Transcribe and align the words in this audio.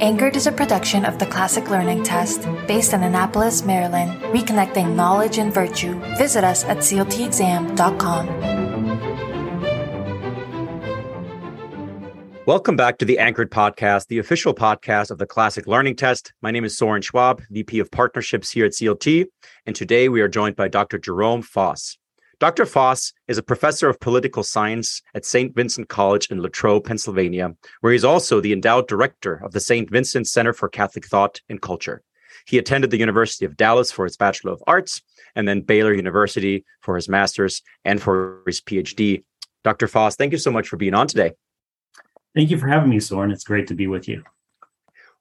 Anchored 0.00 0.36
is 0.36 0.46
a 0.46 0.52
production 0.52 1.04
of 1.04 1.18
the 1.18 1.26
Classic 1.26 1.68
Learning 1.70 2.04
Test 2.04 2.42
based 2.68 2.92
in 2.92 3.02
Annapolis, 3.02 3.64
Maryland, 3.64 4.12
reconnecting 4.32 4.94
knowledge 4.94 5.38
and 5.38 5.52
virtue. 5.52 5.98
Visit 6.16 6.44
us 6.44 6.64
at 6.64 6.78
cltexam.com. 6.78 8.28
Welcome 12.46 12.76
back 12.76 12.98
to 12.98 13.04
the 13.04 13.18
Anchored 13.18 13.50
Podcast, 13.50 14.06
the 14.06 14.18
official 14.18 14.54
podcast 14.54 15.10
of 15.10 15.18
the 15.18 15.26
Classic 15.26 15.66
Learning 15.66 15.96
Test. 15.96 16.32
My 16.40 16.50
name 16.50 16.64
is 16.64 16.78
Soren 16.78 17.02
Schwab, 17.02 17.42
VP 17.50 17.80
of 17.80 17.90
Partnerships 17.90 18.52
here 18.52 18.64
at 18.64 18.72
CLT, 18.72 19.26
and 19.66 19.74
today 19.74 20.08
we 20.08 20.20
are 20.20 20.28
joined 20.28 20.56
by 20.56 20.68
Dr. 20.68 20.98
Jerome 20.98 21.42
Foss. 21.42 21.98
Dr. 22.40 22.66
Foss 22.66 23.12
is 23.26 23.36
a 23.36 23.42
professor 23.42 23.88
of 23.88 23.98
political 23.98 24.44
science 24.44 25.02
at 25.12 25.24
St. 25.24 25.52
Vincent 25.56 25.88
College 25.88 26.28
in 26.30 26.40
Latrobe, 26.40 26.84
Pennsylvania, 26.84 27.56
where 27.80 27.92
he's 27.92 28.04
also 28.04 28.40
the 28.40 28.52
endowed 28.52 28.86
director 28.86 29.42
of 29.42 29.50
the 29.50 29.60
St. 29.60 29.90
Vincent 29.90 30.28
Center 30.28 30.52
for 30.52 30.68
Catholic 30.68 31.04
Thought 31.06 31.40
and 31.48 31.60
Culture. 31.60 32.00
He 32.46 32.58
attended 32.58 32.90
the 32.90 32.98
University 32.98 33.44
of 33.44 33.56
Dallas 33.56 33.90
for 33.90 34.04
his 34.04 34.16
Bachelor 34.16 34.52
of 34.52 34.62
Arts 34.68 35.02
and 35.34 35.48
then 35.48 35.62
Baylor 35.62 35.92
University 35.92 36.64
for 36.80 36.94
his 36.94 37.08
master's 37.08 37.60
and 37.84 38.00
for 38.00 38.42
his 38.46 38.60
PhD. 38.60 39.24
Dr. 39.64 39.88
Foss, 39.88 40.14
thank 40.14 40.30
you 40.30 40.38
so 40.38 40.52
much 40.52 40.68
for 40.68 40.76
being 40.76 40.94
on 40.94 41.08
today. 41.08 41.32
Thank 42.36 42.52
you 42.52 42.58
for 42.58 42.68
having 42.68 42.90
me, 42.90 43.00
Soren. 43.00 43.32
It's 43.32 43.42
great 43.42 43.66
to 43.66 43.74
be 43.74 43.88
with 43.88 44.06
you. 44.06 44.22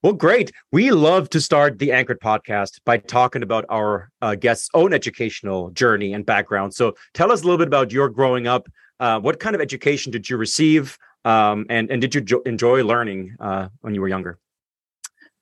Well, 0.03 0.13
great. 0.13 0.51
We 0.71 0.91
love 0.91 1.27
to 1.31 1.41
start 1.41 1.79
the 1.79 1.91
Anchored 1.91 2.19
podcast 2.21 2.79
by 2.85 2.97
talking 2.97 3.41
about 3.41 3.65
our 3.67 4.11
uh, 4.21 4.35
guests' 4.35 4.69
own 4.75 4.93
educational 4.93 5.71
journey 5.71 6.13
and 6.13 6.23
background. 6.23 6.75
So 6.75 6.93
tell 7.15 7.31
us 7.31 7.41
a 7.41 7.45
little 7.45 7.57
bit 7.57 7.67
about 7.67 7.91
your 7.91 8.07
growing 8.07 8.45
up. 8.45 8.67
Uh, 8.99 9.19
what 9.19 9.39
kind 9.39 9.55
of 9.55 9.61
education 9.61 10.11
did 10.11 10.29
you 10.29 10.37
receive? 10.37 10.99
Um, 11.25 11.65
and, 11.69 11.89
and 11.89 11.99
did 11.99 12.13
you 12.13 12.21
jo- 12.21 12.43
enjoy 12.45 12.83
learning 12.83 13.35
uh, 13.39 13.69
when 13.81 13.95
you 13.95 14.01
were 14.01 14.07
younger? 14.07 14.37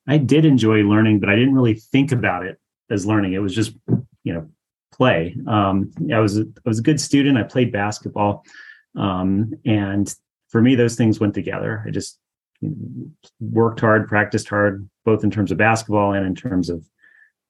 I 0.08 0.18
did 0.18 0.46
enjoy 0.46 0.84
learning, 0.84 1.20
but 1.20 1.30
I 1.30 1.36
didn't 1.36 1.54
really 1.54 1.74
think 1.76 2.14
about 2.14 2.46
it 2.46 2.58
as 2.90 3.06
learning. 3.06 3.34
It 3.34 3.40
was 3.40 3.54
just, 3.54 3.74
you 4.24 4.34
know, 4.34 4.50
play. 4.94 5.36
Um, 5.48 5.92
I 6.14 6.20
was 6.20 6.38
a, 6.38 6.44
I 6.44 6.70
was 6.70 6.80
a 6.80 6.84
good 6.84 7.02
student. 7.02 7.38
I 7.38 7.44
played 7.44 7.74
basketball, 7.74 8.46
um, 8.96 9.54
and 9.66 10.14
for 10.48 10.62
me, 10.62 10.76
those 10.76 10.96
things 10.96 11.20
went 11.20 11.34
together. 11.34 11.84
I 11.86 11.90
just 11.90 12.20
worked 13.40 13.80
hard, 13.80 14.08
practiced 14.08 14.50
hard, 14.50 14.90
both 15.04 15.24
in 15.24 15.32
terms 15.32 15.52
of 15.52 15.58
basketball 15.58 16.14
and 16.14 16.26
in 16.26 16.36
terms 16.36 16.70
of 16.70 16.86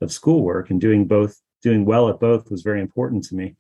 of 0.02 0.12
schoolwork, 0.12 0.70
and 0.70 0.81
doing 0.81 1.06
both, 1.06 1.39
doing 1.62 1.86
well 1.86 2.09
at 2.09 2.20
both 2.20 2.52
was 2.52 2.64
very 2.64 2.81
important 2.81 3.23
to 3.23 3.36
me. 3.36 3.56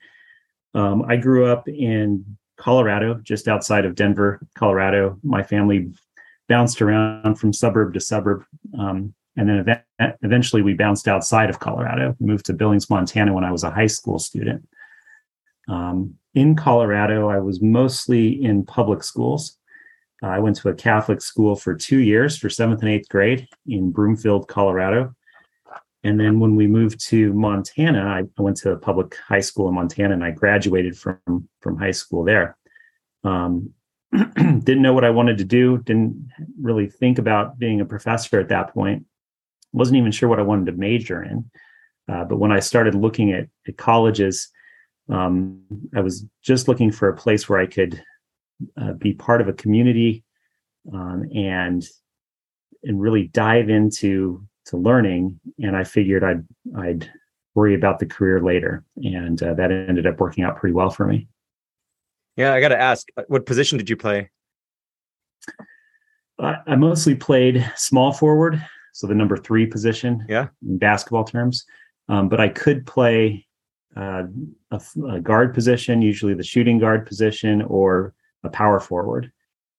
Um, 0.73 1.05
I 1.07 1.15
grew 1.15 1.45
up 1.45 1.67
in 1.69 2.37
Colorado, 2.57 3.15
just 3.23 3.47
outside 3.47 3.85
of 3.85 3.95
Denver, 3.95 4.45
Colorado. 4.55 5.17
My 5.23 5.43
family 5.43 5.91
bounced 6.49 6.81
around 6.81 7.35
from 7.35 7.53
suburb 7.53 7.93
to 7.93 7.99
suburb, 7.99 8.43
um, 8.77 9.13
and 9.37 9.49
then 9.49 9.83
ev- 9.99 10.15
eventually 10.21 10.61
we 10.61 10.73
bounced 10.73 11.07
outside 11.07 11.49
of 11.49 11.59
Colorado. 11.59 12.15
We 12.19 12.27
moved 12.27 12.45
to 12.45 12.53
Billings, 12.53 12.89
Montana, 12.89 13.33
when 13.33 13.43
I 13.43 13.51
was 13.51 13.63
a 13.63 13.71
high 13.71 13.87
school 13.87 14.19
student. 14.19 14.67
Um, 15.67 16.15
in 16.33 16.55
Colorado, 16.55 17.29
I 17.29 17.39
was 17.39 17.61
mostly 17.61 18.43
in 18.43 18.65
public 18.65 19.03
schools. 19.03 19.57
Uh, 20.23 20.27
I 20.27 20.39
went 20.39 20.55
to 20.57 20.69
a 20.69 20.73
Catholic 20.73 21.21
school 21.21 21.55
for 21.55 21.75
two 21.75 21.99
years 21.99 22.37
for 22.37 22.49
seventh 22.49 22.81
and 22.81 22.89
eighth 22.89 23.09
grade 23.09 23.47
in 23.67 23.91
Broomfield, 23.91 24.47
Colorado. 24.47 25.13
And 26.03 26.19
then 26.19 26.39
when 26.39 26.55
we 26.55 26.67
moved 26.67 26.99
to 27.07 27.33
Montana, 27.33 28.01
I, 28.01 28.41
went 28.41 28.57
to 28.57 28.71
a 28.71 28.77
public 28.77 29.17
high 29.27 29.39
school 29.39 29.67
in 29.67 29.75
Montana 29.75 30.13
and 30.13 30.23
I 30.23 30.31
graduated 30.31 30.97
from, 30.97 31.49
from 31.61 31.77
high 31.77 31.91
school 31.91 32.23
there. 32.23 32.57
Um, 33.23 33.71
didn't 34.13 34.83
know 34.83 34.93
what 34.93 35.03
I 35.03 35.09
wanted 35.09 35.39
to 35.39 35.43
do, 35.43 35.79
didn't 35.79 36.29
really 36.61 36.87
think 36.87 37.17
about 37.17 37.57
being 37.57 37.81
a 37.81 37.85
professor 37.85 38.39
at 38.39 38.49
that 38.49 38.73
point. 38.73 39.05
Wasn't 39.73 39.97
even 39.97 40.11
sure 40.11 40.29
what 40.29 40.39
I 40.39 40.43
wanted 40.43 40.67
to 40.67 40.73
major 40.73 41.23
in. 41.23 41.49
Uh, 42.07 42.23
but 42.23 42.37
when 42.37 42.51
I 42.51 42.59
started 42.59 42.93
looking 42.93 43.31
at, 43.33 43.47
at 43.67 43.77
colleges, 43.77 44.49
um, 45.09 45.61
I 45.95 46.01
was 46.01 46.25
just 46.43 46.67
looking 46.67 46.91
for 46.91 47.09
a 47.09 47.17
place 47.17 47.49
where 47.49 47.59
I 47.59 47.65
could 47.65 48.01
uh, 48.79 48.93
be 48.93 49.13
part 49.13 49.41
of 49.41 49.47
a 49.47 49.53
community 49.53 50.23
um, 50.93 51.25
and 51.33 51.85
and 52.83 53.01
really 53.01 53.27
dive 53.27 53.69
into 53.69 54.45
to 54.65 54.77
learning. 54.77 55.39
And 55.59 55.75
I 55.75 55.83
figured 55.83 56.23
I'd 56.23 56.45
I'd 56.77 57.09
worry 57.53 57.75
about 57.75 57.99
the 57.99 58.05
career 58.05 58.41
later, 58.41 58.83
and 58.97 59.41
uh, 59.41 59.53
that 59.55 59.71
ended 59.71 60.05
up 60.05 60.19
working 60.19 60.43
out 60.43 60.57
pretty 60.57 60.73
well 60.73 60.89
for 60.89 61.05
me. 61.05 61.27
Yeah, 62.35 62.53
I 62.53 62.59
got 62.59 62.69
to 62.69 62.79
ask, 62.79 63.07
uh, 63.15 63.23
what 63.27 63.45
position 63.45 63.77
did 63.77 63.89
you 63.89 63.95
play? 63.95 64.29
I, 66.37 66.57
I 66.67 66.75
mostly 66.75 67.15
played 67.15 67.65
small 67.77 68.11
forward, 68.11 68.61
so 68.91 69.07
the 69.07 69.15
number 69.15 69.37
three 69.37 69.65
position. 69.65 70.25
Yeah, 70.27 70.47
in 70.67 70.77
basketball 70.77 71.23
terms, 71.23 71.65
um, 72.09 72.29
but 72.29 72.41
I 72.41 72.49
could 72.49 72.85
play 72.85 73.47
uh, 73.95 74.23
a, 74.71 74.81
a, 75.09 75.19
guard 75.21 75.53
position, 75.53 76.01
usually 76.01 76.33
the 76.33 76.43
shooting 76.43 76.77
guard 76.77 77.05
position, 77.05 77.61
or 77.61 78.13
a 78.45 78.49
power 78.49 78.79
forward. 78.79 79.31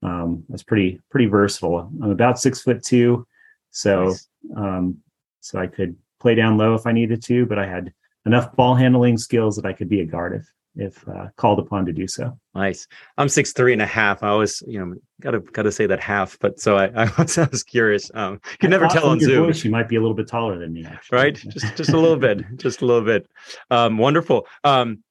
Um, 0.02 0.44
I 0.48 0.52
was 0.52 0.62
pretty 0.62 1.00
pretty 1.10 1.26
versatile. 1.26 1.90
I'm 2.02 2.10
about 2.10 2.38
six 2.38 2.60
foot 2.62 2.82
two, 2.82 3.26
so 3.70 4.04
nice. 4.04 4.28
um, 4.56 4.98
so 5.40 5.58
I 5.58 5.66
could 5.66 5.96
play 6.20 6.34
down 6.34 6.56
low 6.58 6.74
if 6.74 6.86
I 6.86 6.92
needed 6.92 7.22
to, 7.24 7.46
but 7.46 7.58
I 7.58 7.66
had 7.66 7.92
enough 8.26 8.54
ball 8.54 8.74
handling 8.74 9.16
skills 9.16 9.56
that 9.56 9.64
I 9.64 9.72
could 9.72 9.88
be 9.88 10.00
a 10.00 10.04
guard 10.04 10.34
if 10.34 10.50
if 10.78 11.08
uh, 11.08 11.28
called 11.36 11.58
upon 11.58 11.86
to 11.86 11.92
do 11.92 12.06
so. 12.06 12.38
Nice. 12.54 12.86
I'm 13.16 13.28
six 13.28 13.52
three 13.52 13.72
and 13.72 13.80
a 13.80 13.86
half. 13.86 14.22
I 14.22 14.28
always, 14.28 14.62
you 14.66 14.78
know, 14.78 14.94
gotta 15.20 15.40
gotta 15.40 15.72
say 15.72 15.86
that 15.86 16.00
half, 16.00 16.38
but 16.38 16.60
so 16.60 16.76
I 16.76 17.04
I 17.04 17.10
was, 17.18 17.38
I 17.38 17.48
was 17.50 17.62
curious. 17.62 18.10
Um, 18.14 18.34
you 18.34 18.58
can 18.58 18.70
never 18.70 18.86
tell 18.86 19.06
on 19.08 19.18
Zoom. 19.18 19.46
Voice, 19.46 19.64
you 19.64 19.70
might 19.70 19.88
be 19.88 19.96
a 19.96 20.00
little 20.00 20.14
bit 20.14 20.28
taller 20.28 20.58
than 20.58 20.72
me, 20.72 20.84
actually. 20.84 21.16
right? 21.16 21.34
just 21.34 21.76
just 21.76 21.90
a 21.90 21.98
little 21.98 22.18
bit, 22.18 22.44
just 22.56 22.82
a 22.82 22.86
little 22.86 23.04
bit. 23.04 23.26
Um, 23.70 23.96
wonderful. 23.98 24.46
Um, 24.64 25.02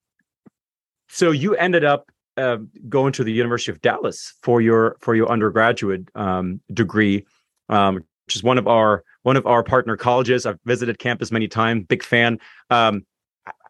so 1.09 1.31
you 1.31 1.55
ended 1.55 1.83
up 1.83 2.11
uh, 2.37 2.57
going 2.89 3.13
to 3.13 3.23
the 3.23 3.31
University 3.31 3.71
of 3.71 3.81
Dallas 3.81 4.33
for 4.41 4.61
your 4.61 4.97
for 4.99 5.15
your 5.15 5.29
undergraduate 5.29 6.09
um, 6.15 6.61
degree, 6.73 7.25
um, 7.69 7.95
which 7.95 8.35
is 8.35 8.43
one 8.43 8.57
of 8.57 8.67
our 8.67 9.03
one 9.23 9.37
of 9.37 9.45
our 9.45 9.63
partner 9.63 9.97
colleges. 9.97 10.45
I've 10.45 10.59
visited 10.65 10.99
campus 10.99 11.31
many 11.31 11.47
times. 11.47 11.85
Big 11.87 12.03
fan. 12.03 12.39
Um, 12.69 13.05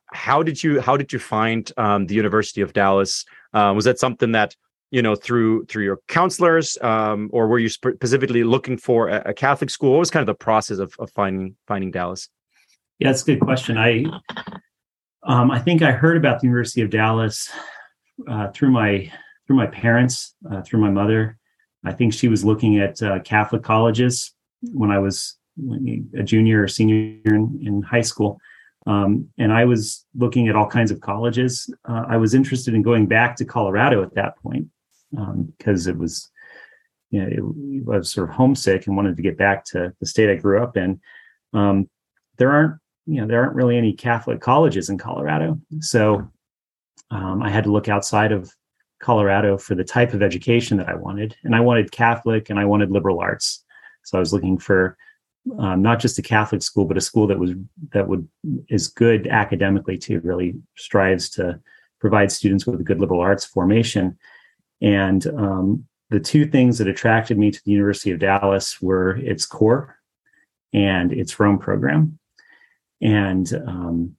how 0.08 0.44
did 0.44 0.64
you 0.64 0.82
how 0.82 0.98
did 0.98 1.14
you 1.14 1.20
find 1.20 1.72
um, 1.78 2.08
the 2.08 2.16
University 2.16 2.62
of 2.62 2.74
Dallas? 2.74 3.26
Uh, 3.54 3.74
was 3.76 3.86
that 3.86 4.00
something 4.00 4.32
that 4.32 4.56
you 4.92 5.02
know 5.02 5.16
through 5.16 5.66
through 5.66 5.84
your 5.84 6.00
counselors, 6.08 6.78
um, 6.82 7.30
or 7.34 7.48
were 7.48 7.60
you 7.60 7.70
specifically 7.70 8.44
looking 8.44 8.78
for 8.78 9.10
a, 9.10 9.30
a, 9.30 9.34
Catholic 9.34 9.70
school? 9.70 9.92
What 9.92 10.00
was 10.00 10.12
kind 10.12 10.22
of 10.22 10.28
the 10.28 10.44
process 10.44 10.80
of, 10.80 10.96
of 11.00 11.12
finding 11.12 11.56
finding 11.68 11.92
Dallas? 11.92 12.30
Yeah, 13.00 13.10
that's 13.10 13.24
a 13.24 13.26
good 13.26 13.42
question. 13.42 13.78
I 13.78 14.06
um, 15.24 15.52
I 15.52 15.60
think 15.60 15.82
I 15.82 15.92
heard 15.92 16.18
about 16.18 16.40
the 16.40 16.48
University 16.48 16.82
of 16.82 16.90
Dallas 16.90 17.52
uh, 18.28 18.50
through 18.50 18.72
my 18.72 19.12
through 19.46 19.56
my 19.56 19.68
parents, 19.68 20.36
uh, 20.52 20.62
through 20.62 20.82
my 20.82 20.90
mother. 20.90 21.38
I 21.84 21.92
think 21.92 22.14
she 22.14 22.28
was 22.28 22.44
looking 22.44 22.80
at 22.80 23.02
uh, 23.02 23.20
Catholic 23.20 23.62
colleges 23.62 24.34
when 24.74 24.90
I 24.90 24.98
was 24.98 25.38
a 26.18 26.24
junior 26.24 26.64
or 26.64 26.68
senior 26.68 27.20
in, 27.26 27.60
in 27.62 27.82
high 27.84 28.02
school. 28.02 28.40
Um, 28.88 29.30
and 29.38 29.52
I 29.54 29.66
was 29.66 30.06
looking 30.16 30.48
at 30.48 30.56
all 30.56 30.68
kinds 30.68 30.92
of 30.92 31.00
colleges. 31.00 31.72
Uh, 31.88 32.06
I 32.08 32.18
was 32.18 32.34
interested 32.34 32.74
in 32.74 32.82
going 32.82 33.08
back 33.08 33.36
to 33.38 33.46
Colorado 33.46 34.04
at 34.04 34.14
that 34.16 34.38
point 34.38 34.68
because 35.12 35.88
um, 35.88 35.94
it 35.94 35.98
was, 35.98 36.30
you 37.10 37.22
know, 37.22 37.28
it, 37.28 37.94
I 37.94 37.98
was 37.98 38.12
sort 38.12 38.30
of 38.30 38.36
homesick 38.36 38.88
and 38.88 38.96
wanted 38.96 39.16
to 39.16 39.24
get 39.24 39.38
back 39.38 39.64
to 39.66 39.94
the 40.00 40.06
state 40.06 40.30
I 40.30 40.36
grew 40.36 40.62
up 40.62 40.78
in. 40.78 41.00
Um, 41.54 41.90
there 42.38 42.52
aren't, 42.52 42.80
you 43.06 43.22
know, 43.22 43.28
there 43.28 43.42
aren't 43.42 43.56
really 43.56 43.78
any 43.78 43.94
Catholic 43.94 44.42
colleges 44.42 44.90
in 44.90 44.98
Colorado, 44.98 45.60
so 45.80 46.30
um, 47.12 47.42
I 47.42 47.50
had 47.50 47.64
to 47.66 47.72
look 47.72 47.88
outside 47.88 48.32
of 48.32 48.52
Colorado 49.00 49.58
for 49.58 49.76
the 49.76 49.84
type 49.84 50.14
of 50.14 50.24
education 50.24 50.78
that 50.78 50.90
I 50.90 50.96
wanted. 50.96 51.36
And 51.44 51.56
I 51.56 51.60
wanted 51.60 51.92
Catholic 51.92 52.50
and 52.50 52.60
I 52.60 52.66
wanted 52.66 52.92
liberal 52.92 53.20
arts. 53.20 53.64
So 54.04 54.18
I 54.18 54.20
was 54.20 54.34
looking 54.34 54.58
for 54.58 54.98
um, 55.60 55.82
not 55.82 56.00
just 56.00 56.18
a 56.18 56.24
Catholic 56.24 56.64
school, 56.64 56.86
but 56.86 56.98
a 56.98 57.02
school 57.02 57.28
that 57.28 57.38
was 57.38 57.52
that 57.92 58.08
would 58.08 58.28
is 58.70 58.88
good 58.88 59.28
academically 59.28 59.98
too, 59.98 60.20
really 60.22 60.56
strives 60.76 61.30
to 61.32 61.60
provide 62.00 62.32
students 62.32 62.66
with 62.66 62.80
a 62.80 62.84
good 62.84 63.00
liberal 63.00 63.20
arts 63.20 63.46
formation. 63.46 64.18
And 64.82 65.26
um, 65.28 65.86
the 66.10 66.20
two 66.20 66.46
things 66.46 66.78
that 66.78 66.88
attracted 66.88 67.38
me 67.38 67.52
to 67.52 67.62
the 67.64 67.72
University 67.72 68.12
of 68.12 68.20
Dallas 68.20 68.82
were 68.82 69.18
its 69.18 69.46
core 69.46 69.98
and 70.74 71.12
its 71.14 71.40
Rome 71.40 71.60
program. 71.60 72.18
And 73.02 73.52
um, 73.68 74.16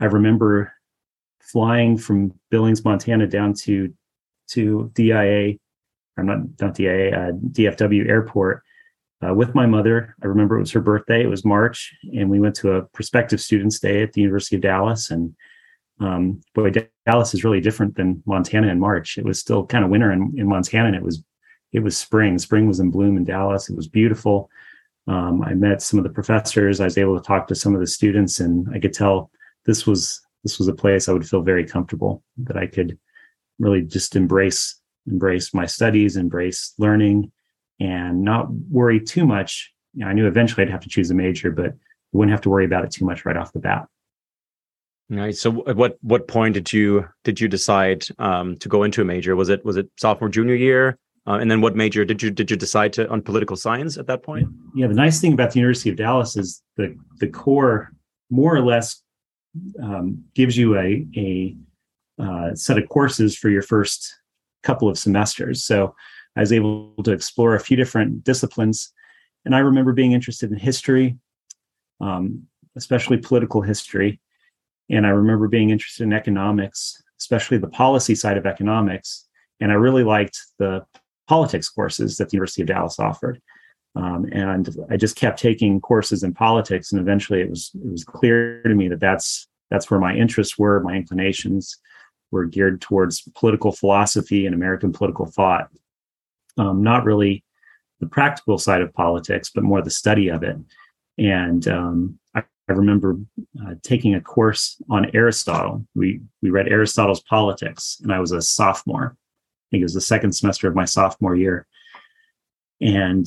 I 0.00 0.06
remember 0.06 0.72
flying 1.52 1.96
from 1.96 2.32
Billings, 2.50 2.84
Montana, 2.84 3.26
down 3.26 3.54
to 3.54 3.92
to 4.50 4.90
DIA, 4.94 5.54
I'm 6.16 6.26
not 6.26 6.38
not 6.60 6.74
DIA, 6.74 7.10
uh, 7.10 7.32
DFW 7.32 8.08
airport 8.08 8.62
uh, 9.26 9.34
with 9.34 9.54
my 9.54 9.66
mother. 9.66 10.14
I 10.22 10.26
remember 10.26 10.56
it 10.56 10.60
was 10.60 10.72
her 10.72 10.80
birthday. 10.80 11.22
It 11.22 11.28
was 11.28 11.44
March, 11.44 11.94
and 12.14 12.30
we 12.30 12.40
went 12.40 12.54
to 12.56 12.72
a 12.72 12.82
prospective 12.82 13.40
students' 13.40 13.80
day 13.80 14.02
at 14.02 14.12
the 14.12 14.20
University 14.20 14.56
of 14.56 14.62
Dallas. 14.62 15.10
And 15.10 15.34
um, 16.00 16.40
boy, 16.54 16.72
Dallas 17.06 17.34
is 17.34 17.44
really 17.44 17.60
different 17.60 17.96
than 17.96 18.22
Montana 18.26 18.68
in 18.68 18.78
March. 18.78 19.18
It 19.18 19.24
was 19.24 19.38
still 19.38 19.66
kind 19.66 19.84
of 19.84 19.90
winter 19.90 20.12
in, 20.12 20.34
in 20.36 20.46
Montana, 20.46 20.88
and 20.88 20.96
it 20.96 21.02
was 21.02 21.22
it 21.72 21.80
was 21.80 21.96
spring. 21.96 22.38
Spring 22.38 22.66
was 22.66 22.80
in 22.80 22.90
bloom 22.90 23.16
in 23.16 23.24
Dallas. 23.24 23.68
It 23.68 23.76
was 23.76 23.88
beautiful. 23.88 24.50
Um, 25.08 25.42
I 25.42 25.54
met 25.54 25.82
some 25.82 25.98
of 25.98 26.04
the 26.04 26.10
professors. 26.10 26.80
I 26.80 26.84
was 26.84 26.98
able 26.98 27.18
to 27.18 27.24
talk 27.24 27.46
to 27.48 27.54
some 27.54 27.74
of 27.74 27.80
the 27.80 27.86
students, 27.86 28.40
and 28.40 28.66
I 28.74 28.78
could 28.78 28.92
tell 28.92 29.30
this 29.64 29.86
was 29.86 30.25
this 30.46 30.60
was 30.60 30.68
a 30.68 30.72
place 30.72 31.08
I 31.08 31.12
would 31.12 31.28
feel 31.28 31.42
very 31.42 31.66
comfortable 31.66 32.22
that 32.44 32.56
I 32.56 32.68
could 32.68 32.96
really 33.58 33.82
just 33.82 34.14
embrace 34.14 34.80
embrace 35.08 35.52
my 35.52 35.66
studies, 35.66 36.16
embrace 36.16 36.72
learning, 36.78 37.32
and 37.80 38.22
not 38.22 38.52
worry 38.70 39.00
too 39.00 39.26
much. 39.26 39.72
You 39.94 40.04
know, 40.04 40.10
I 40.10 40.12
knew 40.12 40.28
eventually 40.28 40.62
I'd 40.62 40.70
have 40.70 40.82
to 40.82 40.88
choose 40.88 41.10
a 41.10 41.14
major, 41.14 41.50
but 41.50 41.66
I 41.66 41.72
wouldn't 42.12 42.30
have 42.30 42.42
to 42.42 42.50
worry 42.50 42.64
about 42.64 42.84
it 42.84 42.92
too 42.92 43.04
much 43.04 43.24
right 43.24 43.36
off 43.36 43.52
the 43.52 43.58
bat. 43.58 43.86
Right. 45.10 45.36
So, 45.36 45.66
at 45.66 45.74
what 45.74 45.96
what 46.02 46.28
point 46.28 46.54
did 46.54 46.72
you 46.72 47.08
did 47.24 47.40
you 47.40 47.48
decide 47.48 48.04
um, 48.20 48.56
to 48.58 48.68
go 48.68 48.84
into 48.84 49.02
a 49.02 49.04
major? 49.04 49.34
Was 49.34 49.48
it 49.48 49.64
was 49.64 49.76
it 49.76 49.90
sophomore 49.96 50.28
junior 50.28 50.54
year? 50.54 50.96
Uh, 51.26 51.38
and 51.40 51.50
then 51.50 51.60
what 51.60 51.74
major 51.74 52.04
did 52.04 52.22
you 52.22 52.30
did 52.30 52.52
you 52.52 52.56
decide 52.56 52.92
to 52.92 53.08
on 53.08 53.20
political 53.20 53.56
science 53.56 53.96
at 53.96 54.06
that 54.06 54.22
point? 54.22 54.46
Yeah, 54.76 54.86
the 54.86 54.94
nice 54.94 55.20
thing 55.20 55.32
about 55.32 55.50
the 55.50 55.58
University 55.58 55.90
of 55.90 55.96
Dallas 55.96 56.36
is 56.36 56.62
the 56.76 56.96
the 57.18 57.26
core 57.26 57.90
more 58.30 58.54
or 58.54 58.60
less 58.60 59.02
um, 59.82 60.24
gives 60.34 60.56
you 60.56 60.78
a 60.78 61.06
a 61.16 61.56
uh, 62.18 62.54
set 62.54 62.78
of 62.78 62.88
courses 62.88 63.36
for 63.36 63.50
your 63.50 63.62
first 63.62 64.14
couple 64.62 64.88
of 64.88 64.98
semesters. 64.98 65.62
So 65.62 65.94
I 66.34 66.40
was 66.40 66.52
able 66.52 66.94
to 67.04 67.12
explore 67.12 67.54
a 67.54 67.60
few 67.60 67.76
different 67.76 68.24
disciplines, 68.24 68.92
and 69.44 69.54
I 69.54 69.60
remember 69.60 69.92
being 69.92 70.12
interested 70.12 70.50
in 70.50 70.58
history, 70.58 71.18
um, 72.00 72.46
especially 72.76 73.18
political 73.18 73.62
history, 73.62 74.20
and 74.90 75.06
I 75.06 75.10
remember 75.10 75.48
being 75.48 75.70
interested 75.70 76.04
in 76.04 76.12
economics, 76.12 77.02
especially 77.18 77.58
the 77.58 77.68
policy 77.68 78.14
side 78.14 78.36
of 78.36 78.46
economics. 78.46 79.26
And 79.60 79.72
I 79.72 79.74
really 79.74 80.04
liked 80.04 80.38
the 80.58 80.84
politics 81.28 81.68
courses 81.68 82.16
that 82.16 82.30
the 82.30 82.36
University 82.36 82.62
of 82.62 82.68
Dallas 82.68 82.98
offered. 82.98 83.40
Um, 83.96 84.26
and 84.30 84.68
I 84.90 84.96
just 84.96 85.16
kept 85.16 85.40
taking 85.40 85.80
courses 85.80 86.22
in 86.22 86.34
politics, 86.34 86.92
and 86.92 87.00
eventually 87.00 87.40
it 87.40 87.48
was 87.48 87.70
it 87.74 87.90
was 87.90 88.04
clear 88.04 88.62
to 88.62 88.74
me 88.74 88.88
that 88.88 89.00
that's 89.00 89.48
that's 89.70 89.90
where 89.90 89.98
my 89.98 90.14
interests 90.14 90.58
were, 90.58 90.80
my 90.80 90.94
inclinations 90.94 91.78
were 92.30 92.44
geared 92.44 92.80
towards 92.80 93.22
political 93.34 93.72
philosophy 93.72 94.46
and 94.46 94.54
American 94.54 94.92
political 94.92 95.26
thought, 95.26 95.68
um, 96.58 96.82
not 96.82 97.04
really 97.04 97.42
the 98.00 98.06
practical 98.06 98.58
side 98.58 98.82
of 98.82 98.92
politics, 98.92 99.50
but 99.54 99.64
more 99.64 99.80
the 99.80 99.90
study 99.90 100.28
of 100.28 100.42
it. 100.42 100.56
And 101.18 101.66
um, 101.66 102.18
I, 102.34 102.42
I, 102.68 102.72
remember 102.72 103.16
uh, 103.64 103.74
taking 103.82 104.14
a 104.14 104.20
course 104.20 104.76
on 104.90 105.10
Aristotle. 105.14 105.86
We 105.94 106.20
we 106.42 106.50
read 106.50 106.68
Aristotle's 106.68 107.22
Politics, 107.22 107.98
and 108.02 108.12
I 108.12 108.20
was 108.20 108.32
a 108.32 108.42
sophomore. 108.42 109.16
I 109.16 109.66
think 109.70 109.80
it 109.80 109.84
was 109.84 109.94
the 109.94 110.02
second 110.02 110.32
semester 110.32 110.68
of 110.68 110.74
my 110.74 110.84
sophomore 110.84 111.34
year. 111.34 111.66
And 112.82 113.26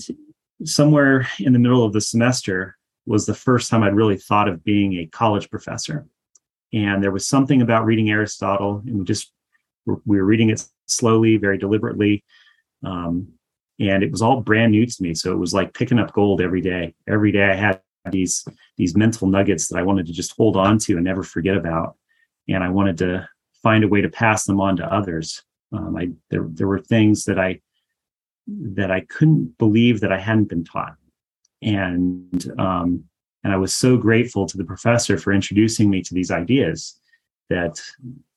somewhere 0.66 1.28
in 1.40 1.54
the 1.54 1.60
middle 1.60 1.84
of 1.84 1.94
the 1.94 2.02
semester 2.02 2.78
was 3.06 3.26
the 3.26 3.34
first 3.34 3.70
time 3.70 3.84
I'd 3.84 3.96
really 3.96 4.18
thought 4.18 4.48
of 4.48 4.64
being 4.64 4.94
a 4.94 5.08
college 5.08 5.50
professor. 5.50 6.06
And 6.74 7.04
there 7.04 7.12
was 7.12 7.28
something 7.28 7.62
about 7.62 7.86
reading 7.86 8.10
Aristotle, 8.10 8.84
and 8.86 9.00
we 9.00 9.06
just 9.06 9.32
we 9.86 10.18
were 10.18 10.26
reading 10.26 10.52
it 10.52 10.64
slowly, 10.86 11.38
very 11.38 11.58
deliberately. 11.58 12.24
Um, 12.84 13.30
and 13.80 14.04
it 14.04 14.12
was 14.12 14.22
all 14.22 14.42
brand 14.42 14.72
new 14.72 14.86
to 14.86 15.04
me. 15.04 15.16
So 15.16 15.32
it 15.32 15.38
was 15.38 15.54
like 15.54 15.74
picking 15.74 16.00
up 16.00 16.14
gold 16.14 16.42
every 16.42 16.62
day. 16.62 16.94
Every 17.08 17.32
day 17.32 17.50
I 17.50 17.56
had 17.56 17.82
these 18.12 18.46
these 18.78 18.96
mental 18.96 19.28
nuggets 19.28 19.68
that 19.68 19.78
I 19.78 19.84
wanted 19.84 20.06
to 20.08 20.14
just 20.14 20.36
hold 20.38 20.58
on 20.58 20.78
to 20.80 20.96
and 20.96 21.04
never 21.04 21.24
forget 21.24 21.58
about. 21.58 21.96
And 22.48 22.64
I 22.64 22.70
wanted 22.70 22.98
to 23.00 23.28
find 23.64 23.84
a 23.84 23.88
way 23.88 24.02
to 24.02 24.10
pass 24.10 24.46
them 24.46 24.62
on 24.62 24.78
to 24.78 24.94
others. 24.94 25.44
Um, 25.72 25.96
I 25.96 26.10
there 26.30 26.46
there 26.50 26.68
were 26.68 26.80
things 26.80 27.26
that 27.26 27.40
I 27.40 27.62
that 28.76 28.92
I 28.92 29.02
couldn't 29.02 29.58
believe 29.58 30.00
that 30.00 30.12
I 30.12 30.20
hadn't 30.20 30.50
been 30.50 30.64
taught, 30.64 30.96
and 31.62 32.52
um, 32.58 33.04
and 33.44 33.54
I 33.54 33.58
was 33.58 33.74
so 33.74 33.98
grateful 33.98 34.46
to 34.46 34.58
the 34.58 34.66
professor 34.66 35.18
for 35.18 35.32
introducing 35.32 35.90
me 35.90 36.02
to 36.02 36.14
these 36.14 36.32
ideas 36.32 37.00
that 37.50 37.82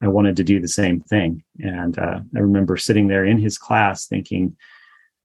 I 0.02 0.08
wanted 0.08 0.36
to 0.36 0.44
do 0.44 0.60
the 0.60 0.68
same 0.68 1.00
thing. 1.00 1.42
And 1.60 1.98
uh, 1.98 2.20
I 2.34 2.38
remember 2.38 2.76
sitting 2.76 3.08
there 3.08 3.24
in 3.24 3.38
his 3.38 3.58
class 3.58 4.06
thinking, 4.06 4.56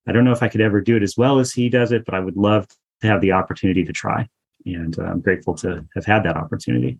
I 0.07 0.11
don't 0.11 0.25
know 0.25 0.31
if 0.31 0.43
I 0.43 0.49
could 0.49 0.61
ever 0.61 0.81
do 0.81 0.97
it 0.97 1.03
as 1.03 1.15
well 1.17 1.39
as 1.39 1.53
he 1.53 1.69
does 1.69 1.91
it, 1.91 2.05
but 2.05 2.13
I 2.13 2.19
would 2.19 2.37
love 2.37 2.67
to 3.01 3.07
have 3.07 3.21
the 3.21 3.31
opportunity 3.31 3.85
to 3.85 3.93
try. 3.93 4.27
And 4.65 4.97
uh, 4.99 5.03
I'm 5.03 5.21
grateful 5.21 5.55
to 5.55 5.85
have 5.95 6.05
had 6.05 6.23
that 6.23 6.35
opportunity. 6.35 6.99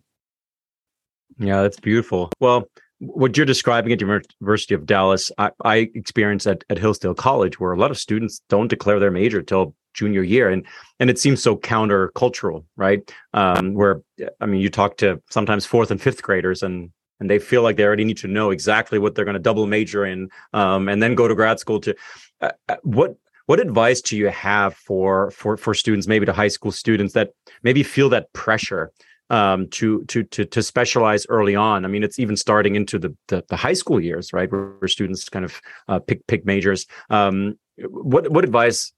Yeah, 1.38 1.62
that's 1.62 1.78
beautiful. 1.78 2.30
Well, 2.40 2.68
what 2.98 3.36
you're 3.36 3.46
describing 3.46 3.92
at 3.92 3.98
the 3.98 4.04
University 4.40 4.74
of 4.74 4.84
Dallas, 4.86 5.30
I, 5.38 5.50
I 5.64 5.90
experienced 5.94 6.46
at, 6.46 6.64
at 6.68 6.78
Hillsdale 6.78 7.14
College, 7.14 7.60
where 7.60 7.72
a 7.72 7.78
lot 7.78 7.90
of 7.90 7.98
students 7.98 8.40
don't 8.48 8.68
declare 8.68 8.98
their 8.98 9.10
major 9.10 9.42
till 9.42 9.74
junior 9.94 10.22
year, 10.22 10.48
and 10.48 10.66
and 10.98 11.10
it 11.10 11.18
seems 11.18 11.42
so 11.42 11.56
countercultural, 11.56 12.64
right? 12.76 13.10
Um, 13.34 13.74
where 13.74 14.02
I 14.40 14.46
mean, 14.46 14.60
you 14.60 14.70
talk 14.70 14.96
to 14.98 15.22
sometimes 15.30 15.64
fourth 15.64 15.90
and 15.90 16.00
fifth 16.00 16.22
graders, 16.22 16.62
and 16.62 16.90
and 17.20 17.30
they 17.30 17.38
feel 17.38 17.62
like 17.62 17.76
they 17.76 17.84
already 17.84 18.04
need 18.04 18.18
to 18.18 18.28
know 18.28 18.50
exactly 18.50 18.98
what 18.98 19.14
they're 19.14 19.24
going 19.24 19.34
to 19.34 19.40
double 19.40 19.66
major 19.66 20.04
in, 20.04 20.28
um, 20.52 20.88
and 20.88 21.02
then 21.02 21.14
go 21.14 21.28
to 21.28 21.34
grad 21.34 21.60
school. 21.60 21.80
To 21.80 21.94
uh, 22.40 22.50
uh, 22.68 22.76
what 22.82 23.16
what 23.46 23.60
advice 23.60 24.00
do 24.00 24.16
you 24.16 24.28
have 24.28 24.74
for 24.74 25.30
for 25.30 25.56
for 25.56 25.72
students, 25.72 26.06
maybe 26.06 26.26
to 26.26 26.32
high 26.32 26.48
school 26.48 26.72
students 26.72 27.14
that 27.14 27.30
maybe 27.62 27.82
feel 27.82 28.08
that 28.10 28.32
pressure? 28.32 28.90
Um, 29.30 29.68
to 29.68 30.04
to 30.04 30.24
to 30.24 30.44
to 30.44 30.62
specialize 30.62 31.26
early 31.28 31.56
on. 31.56 31.84
I 31.84 31.88
mean, 31.88 32.02
it's 32.02 32.18
even 32.18 32.36
starting 32.36 32.76
into 32.76 32.98
the 32.98 33.16
the, 33.28 33.44
the 33.48 33.56
high 33.56 33.74
school 33.74 34.00
years, 34.00 34.32
right, 34.32 34.50
where, 34.50 34.70
where 34.78 34.88
students 34.88 35.28
kind 35.28 35.44
of 35.44 35.60
uh, 35.88 35.98
pick 35.98 36.26
pick 36.26 36.44
majors. 36.44 36.86
Um, 37.10 37.58
what 37.76 38.30
what 38.30 38.44
advice 38.44 38.92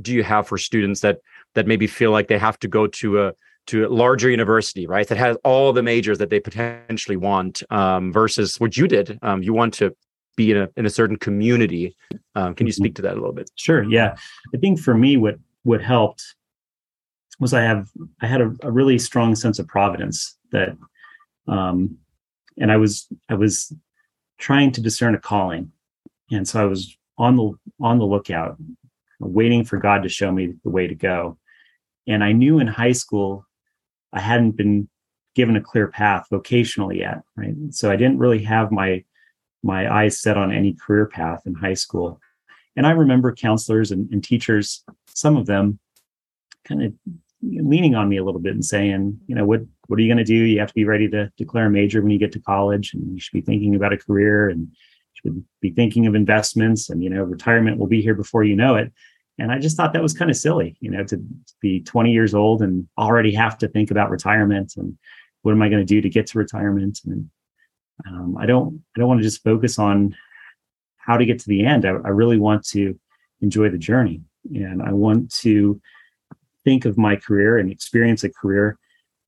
do 0.00 0.12
you 0.12 0.22
have 0.22 0.48
for 0.48 0.58
students 0.58 1.00
that 1.00 1.20
that 1.54 1.66
maybe 1.66 1.86
feel 1.86 2.10
like 2.10 2.28
they 2.28 2.38
have 2.38 2.58
to 2.60 2.68
go 2.68 2.86
to 2.86 3.26
a 3.26 3.32
to 3.66 3.86
a 3.86 3.88
larger 3.88 4.28
university, 4.28 4.86
right, 4.86 5.08
that 5.08 5.16
has 5.16 5.36
all 5.42 5.72
the 5.72 5.82
majors 5.82 6.18
that 6.18 6.28
they 6.28 6.38
potentially 6.38 7.16
want, 7.16 7.62
um, 7.70 8.12
versus 8.12 8.60
what 8.60 8.76
you 8.76 8.86
did? 8.86 9.18
Um, 9.22 9.42
you 9.42 9.54
want 9.54 9.72
to 9.74 9.96
be 10.36 10.50
in 10.50 10.58
a 10.58 10.68
in 10.76 10.86
a 10.86 10.90
certain 10.90 11.16
community. 11.16 11.96
Um, 12.34 12.54
can 12.54 12.66
you 12.66 12.72
mm-hmm. 12.72 12.82
speak 12.82 12.94
to 12.96 13.02
that 13.02 13.12
a 13.12 13.20
little 13.20 13.32
bit? 13.32 13.50
Sure. 13.56 13.82
Yeah, 13.84 14.16
I 14.54 14.58
think 14.58 14.80
for 14.80 14.94
me, 14.94 15.16
what 15.16 15.36
what 15.62 15.82
helped 15.82 16.34
was 17.40 17.52
I 17.52 17.62
have 17.62 17.88
I 18.20 18.26
had 18.26 18.40
a, 18.40 18.54
a 18.62 18.70
really 18.70 18.98
strong 18.98 19.34
sense 19.34 19.58
of 19.58 19.66
providence 19.68 20.36
that 20.52 20.76
um 21.48 21.98
and 22.58 22.70
I 22.70 22.76
was 22.76 23.06
I 23.28 23.34
was 23.34 23.72
trying 24.38 24.72
to 24.72 24.80
discern 24.80 25.14
a 25.14 25.18
calling. 25.20 25.72
And 26.30 26.46
so 26.46 26.60
I 26.60 26.64
was 26.64 26.96
on 27.18 27.36
the 27.36 27.52
on 27.80 27.98
the 27.98 28.06
lookout, 28.06 28.56
waiting 29.20 29.64
for 29.64 29.78
God 29.78 30.02
to 30.02 30.08
show 30.08 30.30
me 30.32 30.54
the 30.64 30.70
way 30.70 30.86
to 30.86 30.94
go. 30.94 31.38
And 32.06 32.22
I 32.22 32.32
knew 32.32 32.58
in 32.58 32.66
high 32.66 32.92
school 32.92 33.46
I 34.12 34.20
hadn't 34.20 34.52
been 34.52 34.88
given 35.34 35.56
a 35.56 35.60
clear 35.60 35.88
path 35.88 36.26
vocationally 36.30 36.98
yet, 36.98 37.22
right? 37.36 37.54
So 37.70 37.90
I 37.90 37.96
didn't 37.96 38.18
really 38.18 38.42
have 38.44 38.70
my 38.70 39.04
my 39.62 39.92
eyes 39.92 40.20
set 40.20 40.36
on 40.36 40.52
any 40.52 40.74
career 40.74 41.06
path 41.06 41.42
in 41.46 41.54
high 41.54 41.74
school. 41.74 42.20
And 42.76 42.86
I 42.86 42.90
remember 42.90 43.34
counselors 43.34 43.92
and, 43.92 44.10
and 44.12 44.22
teachers, 44.22 44.84
some 45.06 45.36
of 45.36 45.46
them 45.46 45.78
kind 46.66 46.82
of 46.82 46.92
leaning 47.44 47.94
on 47.94 48.08
me 48.08 48.16
a 48.16 48.24
little 48.24 48.40
bit 48.40 48.54
and 48.54 48.64
saying, 48.64 49.18
you 49.26 49.34
know, 49.34 49.44
what 49.44 49.60
what 49.86 49.98
are 49.98 50.02
you 50.02 50.08
going 50.08 50.24
to 50.24 50.24
do? 50.24 50.34
You 50.34 50.60
have 50.60 50.68
to 50.68 50.74
be 50.74 50.84
ready 50.84 51.08
to 51.10 51.30
declare 51.36 51.66
a 51.66 51.70
major 51.70 52.00
when 52.00 52.10
you 52.10 52.18
get 52.18 52.32
to 52.32 52.40
college, 52.40 52.94
and 52.94 53.14
you 53.14 53.20
should 53.20 53.32
be 53.32 53.42
thinking 53.42 53.74
about 53.74 53.92
a 53.92 53.98
career, 53.98 54.48
and 54.48 54.68
should 55.14 55.44
be 55.60 55.70
thinking 55.70 56.06
of 56.06 56.14
investments, 56.14 56.90
and 56.90 57.02
you 57.02 57.10
know, 57.10 57.22
retirement 57.22 57.78
will 57.78 57.86
be 57.86 58.02
here 58.02 58.14
before 58.14 58.44
you 58.44 58.56
know 58.56 58.76
it. 58.76 58.92
And 59.38 59.50
I 59.50 59.58
just 59.58 59.76
thought 59.76 59.92
that 59.92 60.02
was 60.02 60.14
kind 60.14 60.30
of 60.30 60.36
silly, 60.36 60.76
you 60.80 60.90
know, 60.90 61.02
to, 61.02 61.16
to 61.16 61.54
be 61.60 61.80
20 61.80 62.12
years 62.12 62.34
old 62.34 62.62
and 62.62 62.86
already 62.96 63.34
have 63.34 63.58
to 63.58 63.68
think 63.68 63.90
about 63.90 64.10
retirement 64.10 64.74
and 64.76 64.96
what 65.42 65.52
am 65.52 65.62
I 65.62 65.68
going 65.68 65.84
to 65.84 65.94
do 65.94 66.00
to 66.00 66.08
get 66.08 66.26
to 66.28 66.38
retirement? 66.38 67.00
And 67.04 67.30
um, 68.08 68.36
I 68.38 68.46
don't, 68.46 68.82
I 68.96 69.00
don't 69.00 69.08
want 69.08 69.20
to 69.20 69.24
just 69.24 69.42
focus 69.44 69.78
on 69.78 70.16
how 70.96 71.18
to 71.18 71.26
get 71.26 71.38
to 71.40 71.48
the 71.48 71.64
end. 71.66 71.84
I, 71.84 71.90
I 71.90 72.08
really 72.08 72.38
want 72.38 72.66
to 72.68 72.98
enjoy 73.42 73.68
the 73.68 73.78
journey, 73.78 74.22
and 74.54 74.82
I 74.82 74.92
want 74.92 75.30
to 75.40 75.80
think 76.64 76.84
of 76.84 76.98
my 76.98 77.16
career 77.16 77.58
and 77.58 77.70
experience 77.70 78.24
a 78.24 78.30
career 78.30 78.78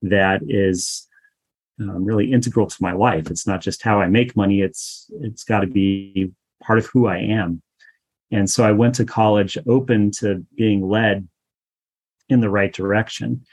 that 0.02 0.40
is 0.48 1.06
um, 1.80 2.04
really 2.04 2.32
integral 2.32 2.66
to 2.66 2.82
my 2.82 2.92
life. 2.92 3.30
It's 3.30 3.46
not 3.46 3.60
just 3.60 3.82
how 3.82 4.00
I 4.00 4.08
make 4.08 4.36
money. 4.36 4.62
It's 4.62 5.10
it's 5.20 5.44
got 5.44 5.60
to 5.60 5.66
be 5.66 6.32
part 6.62 6.78
of 6.78 6.86
who 6.86 7.06
I 7.06 7.18
am. 7.18 7.62
And 8.32 8.48
so 8.50 8.64
I 8.64 8.72
went 8.72 8.94
to 8.96 9.04
college 9.04 9.56
open 9.68 10.10
to 10.12 10.44
being 10.56 10.88
led 10.88 11.28
in 12.28 12.40
the 12.40 12.50
right 12.50 12.72
direction. 12.72 13.44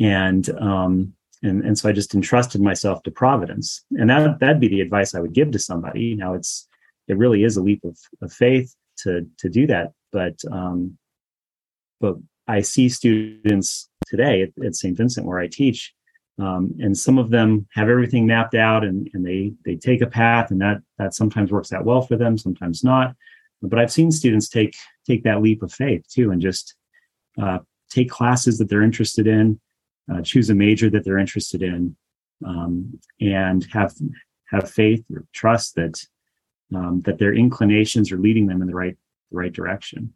And 0.00 0.48
um, 0.60 1.14
and 1.42 1.64
and 1.64 1.78
so 1.78 1.88
I 1.88 1.92
just 1.92 2.14
entrusted 2.14 2.60
myself 2.60 3.02
to 3.02 3.10
Providence. 3.10 3.84
And 3.98 4.08
that 4.10 4.38
that'd 4.40 4.60
be 4.60 4.68
the 4.68 4.80
advice 4.80 5.14
I 5.14 5.20
would 5.20 5.34
give 5.34 5.50
to 5.52 5.58
somebody. 5.58 6.14
Now 6.14 6.34
it's 6.34 6.68
it 7.08 7.18
really 7.18 7.44
is 7.44 7.56
a 7.56 7.62
leap 7.62 7.84
of, 7.84 7.98
of 8.22 8.32
faith 8.32 8.74
to 8.98 9.26
to 9.38 9.48
do 9.48 9.66
that. 9.66 9.92
But 10.12 10.40
um, 10.50 10.96
but 12.00 12.16
I 12.46 12.60
see 12.60 12.88
students 12.88 13.88
today 14.06 14.42
at, 14.42 14.64
at 14.64 14.74
St. 14.74 14.96
Vincent 14.96 15.26
where 15.26 15.38
I 15.38 15.46
teach, 15.46 15.94
um, 16.38 16.74
and 16.80 16.96
some 16.96 17.18
of 17.18 17.30
them 17.30 17.66
have 17.72 17.88
everything 17.88 18.26
mapped 18.26 18.54
out 18.54 18.84
and, 18.84 19.08
and 19.14 19.24
they 19.24 19.52
they 19.64 19.76
take 19.76 20.02
a 20.02 20.06
path 20.06 20.50
and 20.50 20.60
that 20.60 20.78
that 20.98 21.14
sometimes 21.14 21.52
works 21.52 21.72
out 21.72 21.84
well 21.84 22.02
for 22.02 22.16
them, 22.16 22.36
sometimes 22.36 22.82
not. 22.82 23.14
but 23.62 23.78
I've 23.78 23.92
seen 23.92 24.10
students 24.10 24.48
take 24.48 24.74
take 25.06 25.22
that 25.24 25.42
leap 25.42 25.62
of 25.62 25.72
faith 25.72 26.06
too, 26.08 26.32
and 26.32 26.40
just 26.40 26.74
uh, 27.40 27.58
take 27.88 28.10
classes 28.10 28.58
that 28.58 28.68
they're 28.68 28.82
interested 28.82 29.26
in, 29.26 29.60
uh, 30.12 30.22
choose 30.22 30.50
a 30.50 30.54
major 30.54 30.90
that 30.90 31.04
they're 31.04 31.18
interested 31.18 31.62
in, 31.62 31.96
um, 32.44 32.98
and 33.20 33.64
have 33.72 33.94
have 34.50 34.70
faith 34.70 35.04
or 35.14 35.24
trust 35.32 35.76
that 35.76 36.04
um, 36.74 37.02
that 37.02 37.18
their 37.18 37.32
inclinations 37.32 38.10
are 38.10 38.18
leading 38.18 38.46
them 38.46 38.60
in 38.60 38.66
the 38.66 38.74
right 38.74 38.96
the 39.30 39.36
right 39.36 39.52
direction. 39.52 40.12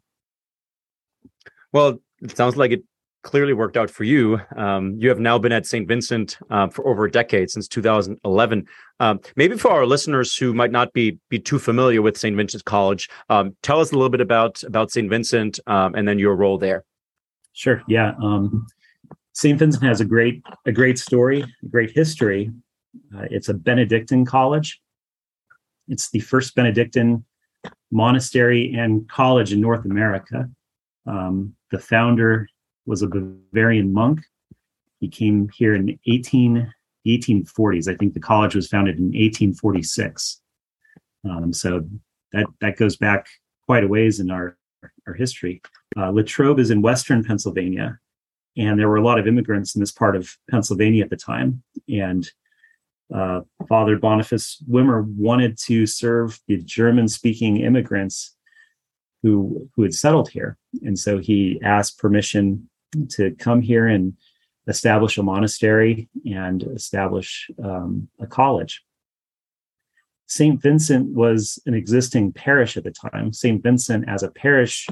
Well, 1.71 1.99
it 2.21 2.35
sounds 2.35 2.57
like 2.57 2.71
it 2.71 2.83
clearly 3.23 3.53
worked 3.53 3.77
out 3.77 3.89
for 3.89 4.03
you. 4.03 4.39
Um, 4.55 4.95
you 4.97 5.09
have 5.09 5.19
now 5.19 5.37
been 5.37 5.51
at 5.51 5.65
St. 5.65 5.87
Vincent 5.87 6.37
uh, 6.49 6.67
for 6.67 6.87
over 6.87 7.05
a 7.05 7.11
decade, 7.11 7.49
since 7.49 7.67
2011. 7.67 8.65
Um, 8.99 9.19
maybe 9.35 9.57
for 9.57 9.71
our 9.71 9.85
listeners 9.85 10.35
who 10.35 10.53
might 10.53 10.71
not 10.71 10.93
be 10.93 11.19
be 11.29 11.39
too 11.39 11.59
familiar 11.59 12.01
with 12.01 12.17
St. 12.17 12.35
Vincent's 12.35 12.63
College, 12.63 13.09
um, 13.29 13.55
tell 13.61 13.79
us 13.79 13.91
a 13.91 13.95
little 13.95 14.09
bit 14.09 14.21
about 14.21 14.63
about 14.63 14.91
St. 14.91 15.09
Vincent 15.09 15.59
um, 15.67 15.95
and 15.95 16.07
then 16.07 16.19
your 16.19 16.35
role 16.35 16.57
there. 16.57 16.83
Sure. 17.53 17.83
Yeah. 17.87 18.13
Um, 18.21 18.67
St. 19.33 19.57
Vincent 19.57 19.83
has 19.83 20.01
a 20.01 20.05
great 20.05 20.41
a 20.65 20.71
great 20.71 20.99
story, 20.99 21.41
a 21.41 21.67
great 21.67 21.91
history. 21.91 22.51
Uh, 23.15 23.25
it's 23.29 23.49
a 23.49 23.53
Benedictine 23.53 24.25
college. 24.25 24.81
It's 25.87 26.09
the 26.09 26.19
first 26.19 26.55
Benedictine 26.55 27.25
monastery 27.91 28.73
and 28.77 29.09
college 29.09 29.51
in 29.51 29.59
North 29.59 29.85
America. 29.85 30.49
Um, 31.05 31.55
the 31.71 31.79
founder 31.79 32.47
was 32.85 33.01
a 33.01 33.07
Bavarian 33.07 33.93
monk. 33.93 34.21
He 34.99 35.07
came 35.07 35.49
here 35.55 35.75
in 35.75 35.97
18, 36.07 36.73
1840s. 37.07 37.87
I 37.87 37.95
think 37.95 38.13
the 38.13 38.19
college 38.19 38.55
was 38.55 38.67
founded 38.67 38.97
in 38.97 39.05
1846. 39.05 40.41
Um, 41.29 41.53
so 41.53 41.85
that 42.31 42.45
that 42.61 42.77
goes 42.77 42.95
back 42.95 43.27
quite 43.65 43.83
a 43.83 43.87
ways 43.87 44.19
in 44.19 44.31
our 44.31 44.57
our 45.07 45.13
history. 45.13 45.61
Uh, 45.97 46.09
Latrobe 46.11 46.59
is 46.59 46.71
in 46.71 46.81
western 46.81 47.23
Pennsylvania, 47.23 47.99
and 48.57 48.79
there 48.79 48.89
were 48.89 48.97
a 48.97 49.03
lot 49.03 49.19
of 49.19 49.27
immigrants 49.27 49.75
in 49.75 49.79
this 49.79 49.91
part 49.91 50.15
of 50.15 50.37
Pennsylvania 50.49 51.03
at 51.03 51.09
the 51.09 51.17
time. 51.17 51.61
And 51.87 52.29
uh, 53.13 53.41
Father 53.67 53.97
Boniface 53.97 54.63
Wimmer 54.69 55.03
wanted 55.15 55.57
to 55.65 55.85
serve 55.85 56.39
the 56.47 56.57
German-speaking 56.57 57.57
immigrants 57.57 58.35
who 59.21 59.69
who 59.75 59.83
had 59.83 59.93
settled 59.93 60.29
here, 60.29 60.57
and 60.81 60.97
so 60.97 61.17
he 61.19 61.59
asked 61.63 61.99
permission 61.99 62.69
to 63.09 63.31
come 63.35 63.61
here 63.61 63.87
and 63.87 64.13
establish 64.67 65.17
a 65.17 65.23
monastery 65.23 66.09
and 66.31 66.63
establish 66.63 67.49
um, 67.63 68.07
a 68.19 68.27
college. 68.27 68.83
St. 70.27 70.61
Vincent 70.61 71.09
was 71.09 71.59
an 71.65 71.73
existing 71.73 72.31
parish 72.31 72.77
at 72.77 72.83
the 72.83 72.91
time. 72.91 73.33
St. 73.33 73.61
Vincent, 73.63 74.07
as 74.07 74.21
a 74.21 74.29
parish, 74.29 74.87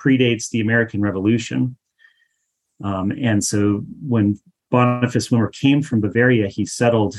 predates 0.00 0.50
the 0.50 0.60
American 0.60 1.00
Revolution. 1.00 1.76
Um, 2.82 3.12
and 3.12 3.42
so 3.42 3.84
when 4.06 4.40
Boniface 4.70 5.28
Wimmer 5.28 5.52
came 5.52 5.80
from 5.80 6.00
Bavaria, 6.00 6.48
he 6.48 6.66
settled 6.66 7.16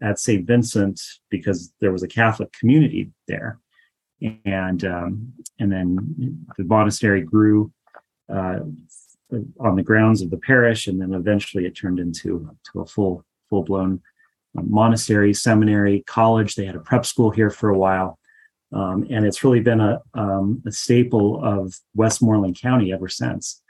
at 0.00 0.20
St. 0.20 0.46
Vincent 0.46 1.00
because 1.28 1.72
there 1.80 1.90
was 1.90 2.04
a 2.04 2.08
Catholic 2.08 2.52
community 2.52 3.10
there. 3.26 3.58
And 4.20 4.84
um, 4.84 5.32
and 5.60 5.70
then 5.70 6.46
the 6.56 6.64
monastery 6.64 7.22
grew 7.22 7.72
uh, 8.32 8.60
on 9.60 9.76
the 9.76 9.82
grounds 9.82 10.22
of 10.22 10.30
the 10.30 10.38
parish, 10.38 10.86
and 10.86 11.00
then 11.00 11.14
eventually 11.14 11.66
it 11.66 11.76
turned 11.76 12.00
into 12.00 12.50
to 12.72 12.80
a 12.80 12.86
full 12.86 13.24
full 13.48 13.62
blown 13.62 14.02
monastery, 14.54 15.32
seminary, 15.32 16.02
college. 16.06 16.54
They 16.54 16.64
had 16.64 16.74
a 16.74 16.80
prep 16.80 17.06
school 17.06 17.30
here 17.30 17.50
for 17.50 17.68
a 17.68 17.78
while, 17.78 18.18
um, 18.72 19.06
and 19.08 19.24
it's 19.24 19.44
really 19.44 19.60
been 19.60 19.80
a, 19.80 20.00
um, 20.14 20.62
a, 20.66 20.72
staple 20.72 21.44
of 21.44 21.74
Westmoreland 21.94 22.60
County 22.60 22.92
ever 22.92 23.08
since. 23.08 23.62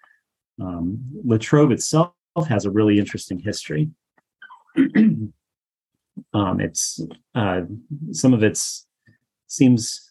Um, 0.61 1.05
Latrobe 1.25 1.73
itself 1.73 2.14
has 2.49 2.64
a 2.64 2.71
really 2.71 2.99
interesting 2.99 3.38
history. 3.38 3.90
Um, 6.35 6.61
it's 6.61 7.00
uh, 7.35 7.62
some 8.11 8.35
of 8.35 8.43
it's 8.43 8.87
seems 9.47 10.07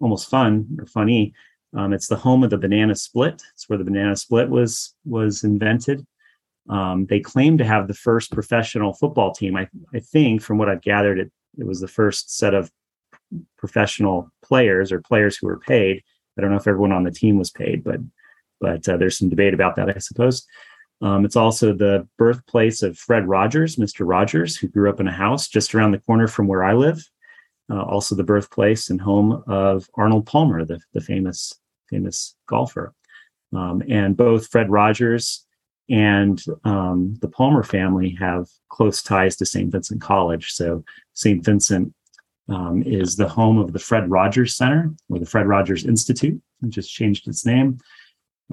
almost 0.00 0.30
fun 0.30 0.76
or 0.78 0.86
funny 0.86 1.34
um, 1.76 1.92
it's 1.92 2.08
the 2.08 2.16
home 2.16 2.42
of 2.42 2.50
the 2.50 2.58
banana 2.58 2.94
split. 2.94 3.42
It's 3.52 3.68
where 3.68 3.78
the 3.78 3.84
banana 3.84 4.16
split 4.16 4.48
was 4.48 4.94
was 5.04 5.44
invented. 5.44 6.06
Um, 6.68 7.06
they 7.06 7.20
claim 7.20 7.58
to 7.58 7.64
have 7.64 7.86
the 7.86 7.94
first 7.94 8.32
professional 8.32 8.94
football 8.94 9.32
team. 9.32 9.56
I, 9.56 9.68
I 9.94 10.00
think, 10.00 10.42
from 10.42 10.58
what 10.58 10.68
I've 10.68 10.82
gathered, 10.82 11.18
it 11.18 11.30
it 11.58 11.66
was 11.66 11.80
the 11.80 11.88
first 11.88 12.36
set 12.36 12.54
of 12.54 12.70
professional 13.58 14.30
players 14.42 14.90
or 14.90 15.00
players 15.00 15.36
who 15.36 15.46
were 15.46 15.58
paid. 15.58 16.02
I 16.36 16.40
don't 16.40 16.50
know 16.50 16.56
if 16.56 16.66
everyone 16.66 16.92
on 16.92 17.04
the 17.04 17.10
team 17.10 17.38
was 17.38 17.50
paid, 17.50 17.84
but 17.84 18.00
but 18.60 18.88
uh, 18.88 18.96
there's 18.96 19.18
some 19.18 19.28
debate 19.28 19.54
about 19.54 19.76
that, 19.76 19.94
I 19.94 19.98
suppose. 19.98 20.46
Um, 21.02 21.26
it's 21.26 21.36
also 21.36 21.74
the 21.74 22.08
birthplace 22.16 22.82
of 22.82 22.96
Fred 22.96 23.28
Rogers, 23.28 23.76
Mr. 23.76 24.08
Rogers, 24.08 24.56
who 24.56 24.68
grew 24.68 24.88
up 24.88 24.98
in 24.98 25.08
a 25.08 25.12
house 25.12 25.46
just 25.46 25.74
around 25.74 25.90
the 25.90 25.98
corner 25.98 26.26
from 26.26 26.46
where 26.46 26.64
I 26.64 26.72
live. 26.72 27.06
Uh, 27.70 27.82
also, 27.82 28.14
the 28.14 28.22
birthplace 28.22 28.90
and 28.90 29.00
home 29.00 29.42
of 29.46 29.88
Arnold 29.94 30.26
Palmer, 30.26 30.64
the, 30.64 30.80
the 30.92 31.00
famous 31.00 31.52
famous 31.88 32.36
golfer. 32.48 32.92
Um, 33.54 33.82
and 33.88 34.16
both 34.16 34.48
Fred 34.48 34.70
Rogers 34.70 35.46
and 35.88 36.42
um, 36.64 37.16
the 37.20 37.28
Palmer 37.28 37.62
family 37.62 38.10
have 38.18 38.48
close 38.68 39.02
ties 39.02 39.36
to 39.36 39.46
St. 39.46 39.70
Vincent 39.70 40.00
College. 40.00 40.52
So 40.52 40.84
St. 41.14 41.44
Vincent 41.44 41.94
um, 42.48 42.82
is 42.84 43.16
the 43.16 43.28
home 43.28 43.58
of 43.58 43.72
the 43.72 43.78
Fred 43.78 44.10
Rogers 44.10 44.56
Center 44.56 44.92
or 45.08 45.18
the 45.18 45.26
Fred 45.26 45.46
Rogers 45.46 45.84
Institute, 45.84 46.40
it 46.62 46.70
just 46.70 46.92
changed 46.92 47.28
its 47.28 47.44
name. 47.44 47.78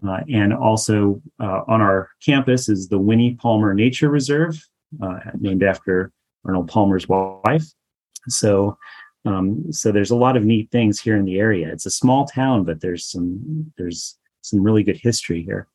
Uh, 0.05 0.21
and 0.31 0.53
also 0.53 1.21
uh, 1.39 1.61
on 1.67 1.79
our 1.79 2.09
campus 2.23 2.67
is 2.67 2.87
the 2.87 2.97
Winnie 2.97 3.35
Palmer 3.35 3.73
Nature 3.75 4.09
Reserve, 4.09 4.59
uh, 5.01 5.19
named 5.39 5.63
after 5.63 6.11
Arnold 6.45 6.67
Palmer's 6.67 7.07
wife. 7.07 7.65
So 8.27 8.77
um, 9.25 9.71
so 9.71 9.91
there's 9.91 10.11
a 10.11 10.15
lot 10.15 10.35
of 10.35 10.43
neat 10.43 10.69
things 10.71 10.99
here 10.99 11.15
in 11.15 11.25
the 11.25 11.39
area. 11.39 11.71
It's 11.71 11.85
a 11.85 11.91
small 11.91 12.25
town, 12.25 12.65
but 12.65 12.81
there's 12.81 13.05
some 13.05 13.71
there's 13.77 14.17
some 14.41 14.61
really 14.61 14.83
good 14.83 14.97
history 14.97 15.43
here. 15.43 15.67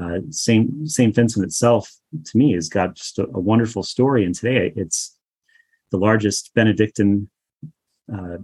Uh, 0.00 0.20
Saint 0.30 0.88
Saint 0.88 1.14
Vincent 1.14 1.44
itself, 1.44 1.92
to 2.24 2.38
me, 2.38 2.52
has 2.52 2.68
got 2.68 2.94
just 2.94 3.18
a, 3.18 3.24
a 3.34 3.40
wonderful 3.40 3.82
story. 3.82 4.24
And 4.24 4.34
today, 4.34 4.72
it's 4.76 5.16
the 5.90 5.98
largest 5.98 6.52
Benedictine 6.54 7.28
uh, 8.12 8.38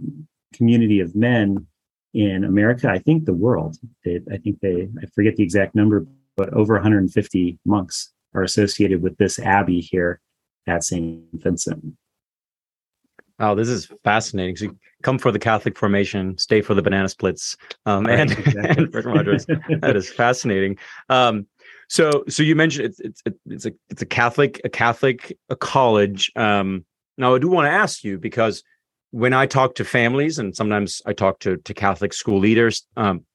community 0.53 0.99
of 0.99 1.15
men 1.15 1.67
in 2.13 2.43
America. 2.43 2.89
I 2.89 2.99
think 2.99 3.25
the 3.25 3.33
world. 3.33 3.77
They, 4.03 4.19
I 4.31 4.37
think 4.37 4.59
they. 4.59 4.89
I 5.01 5.05
forget 5.15 5.37
the 5.37 5.43
exact 5.43 5.75
number, 5.75 6.05
but 6.35 6.53
over 6.53 6.73
150 6.73 7.57
monks 7.65 8.11
are 8.33 8.43
associated 8.43 9.01
with 9.01 9.17
this 9.17 9.39
abbey 9.39 9.79
here 9.79 10.19
at 10.67 10.83
Saint 10.83 11.23
Vincent. 11.33 11.95
Oh, 13.41 13.55
this 13.55 13.69
is 13.69 13.91
fascinating. 14.03 14.55
So 14.55 14.67
come 15.01 15.17
for 15.17 15.31
the 15.31 15.39
Catholic 15.39 15.75
formation, 15.77 16.37
stay 16.37 16.61
for 16.61 16.75
the 16.75 16.81
banana 16.83 17.09
splits, 17.09 17.57
um, 17.87 18.05
right, 18.05 18.19
and, 18.19 18.31
exactly. 18.37 18.85
and 18.85 19.05
Rogers. 19.05 19.45
that 19.47 19.95
is 19.95 20.09
fascinating. 20.11 20.77
Um, 21.09 21.47
so, 21.89 22.23
so 22.29 22.43
you 22.43 22.55
mentioned 22.55 22.85
it's 22.85 22.99
it's 22.99 23.21
it's 23.47 23.65
a 23.65 23.71
it's 23.89 24.01
a 24.03 24.05
Catholic 24.05 24.61
a 24.63 24.69
Catholic 24.69 25.37
a 25.49 25.55
college. 25.55 26.31
Um, 26.35 26.85
now, 27.17 27.35
I 27.35 27.39
do 27.39 27.49
want 27.49 27.65
to 27.65 27.71
ask 27.71 28.03
you 28.03 28.19
because 28.19 28.63
when 29.09 29.33
I 29.33 29.47
talk 29.47 29.75
to 29.75 29.83
families, 29.83 30.37
and 30.37 30.55
sometimes 30.55 31.01
I 31.07 31.13
talk 31.13 31.39
to 31.39 31.57
to 31.57 31.73
Catholic 31.73 32.13
school 32.13 32.39
leaders, 32.39 32.85
um, 32.95 33.25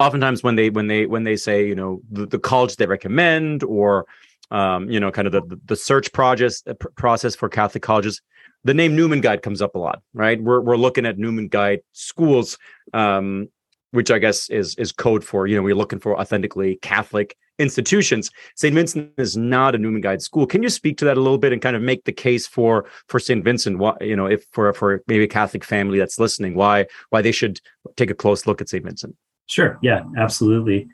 oftentimes 0.00 0.42
when 0.42 0.56
they 0.56 0.70
when 0.70 0.88
they 0.88 1.06
when 1.06 1.22
they 1.22 1.36
say 1.36 1.66
you 1.66 1.76
know 1.76 2.00
the, 2.10 2.26
the 2.26 2.38
college 2.38 2.76
they 2.76 2.86
recommend 2.86 3.62
or 3.62 4.06
um, 4.50 4.90
you 4.90 5.00
know 5.00 5.10
kind 5.10 5.26
of 5.26 5.32
the 5.32 5.60
the 5.64 5.76
search 5.76 6.12
process 6.12 6.62
process 6.96 7.34
for 7.34 7.48
Catholic 7.48 7.82
colleges 7.82 8.20
the 8.64 8.74
name 8.74 8.94
Newman 8.94 9.20
Guide 9.20 9.42
comes 9.42 9.62
up 9.62 9.74
a 9.74 9.78
lot, 9.78 10.02
right? 10.12 10.40
We're 10.42 10.60
we're 10.60 10.76
looking 10.76 11.06
at 11.06 11.18
Newman 11.18 11.48
Guide 11.48 11.80
schools, 11.92 12.58
um, 12.92 13.48
which 13.92 14.10
I 14.10 14.18
guess 14.18 14.50
is 14.50 14.74
is 14.76 14.92
code 14.92 15.24
for 15.24 15.46
you 15.46 15.56
know 15.56 15.62
we're 15.62 15.74
looking 15.74 15.98
for 15.98 16.18
authentically 16.20 16.76
Catholic 16.82 17.36
institutions. 17.58 18.30
St. 18.56 18.74
Vincent 18.74 19.12
is 19.18 19.36
not 19.36 19.74
a 19.74 19.78
Newman 19.78 20.00
Guide 20.00 20.22
school. 20.22 20.46
Can 20.46 20.62
you 20.62 20.68
speak 20.68 20.98
to 20.98 21.04
that 21.06 21.16
a 21.16 21.20
little 21.20 21.38
bit 21.38 21.52
and 21.52 21.60
kind 21.60 21.76
of 21.76 21.82
make 21.82 22.04
the 22.04 22.12
case 22.12 22.46
for 22.46 22.86
for 23.08 23.18
St. 23.18 23.42
Vincent? 23.42 23.78
Why 23.78 23.96
you 24.00 24.16
know 24.16 24.26
if 24.26 24.44
for 24.52 24.72
for 24.74 25.02
maybe 25.06 25.24
a 25.24 25.28
Catholic 25.28 25.64
family 25.64 25.98
that's 25.98 26.18
listening, 26.18 26.54
why 26.54 26.86
why 27.08 27.22
they 27.22 27.32
should 27.32 27.60
take 27.96 28.10
a 28.10 28.14
close 28.14 28.46
look 28.46 28.60
at 28.60 28.68
St. 28.68 28.84
Vincent? 28.84 29.16
Sure. 29.46 29.78
Yeah. 29.82 30.02
Absolutely. 30.16 30.88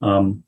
Um, 0.00 0.44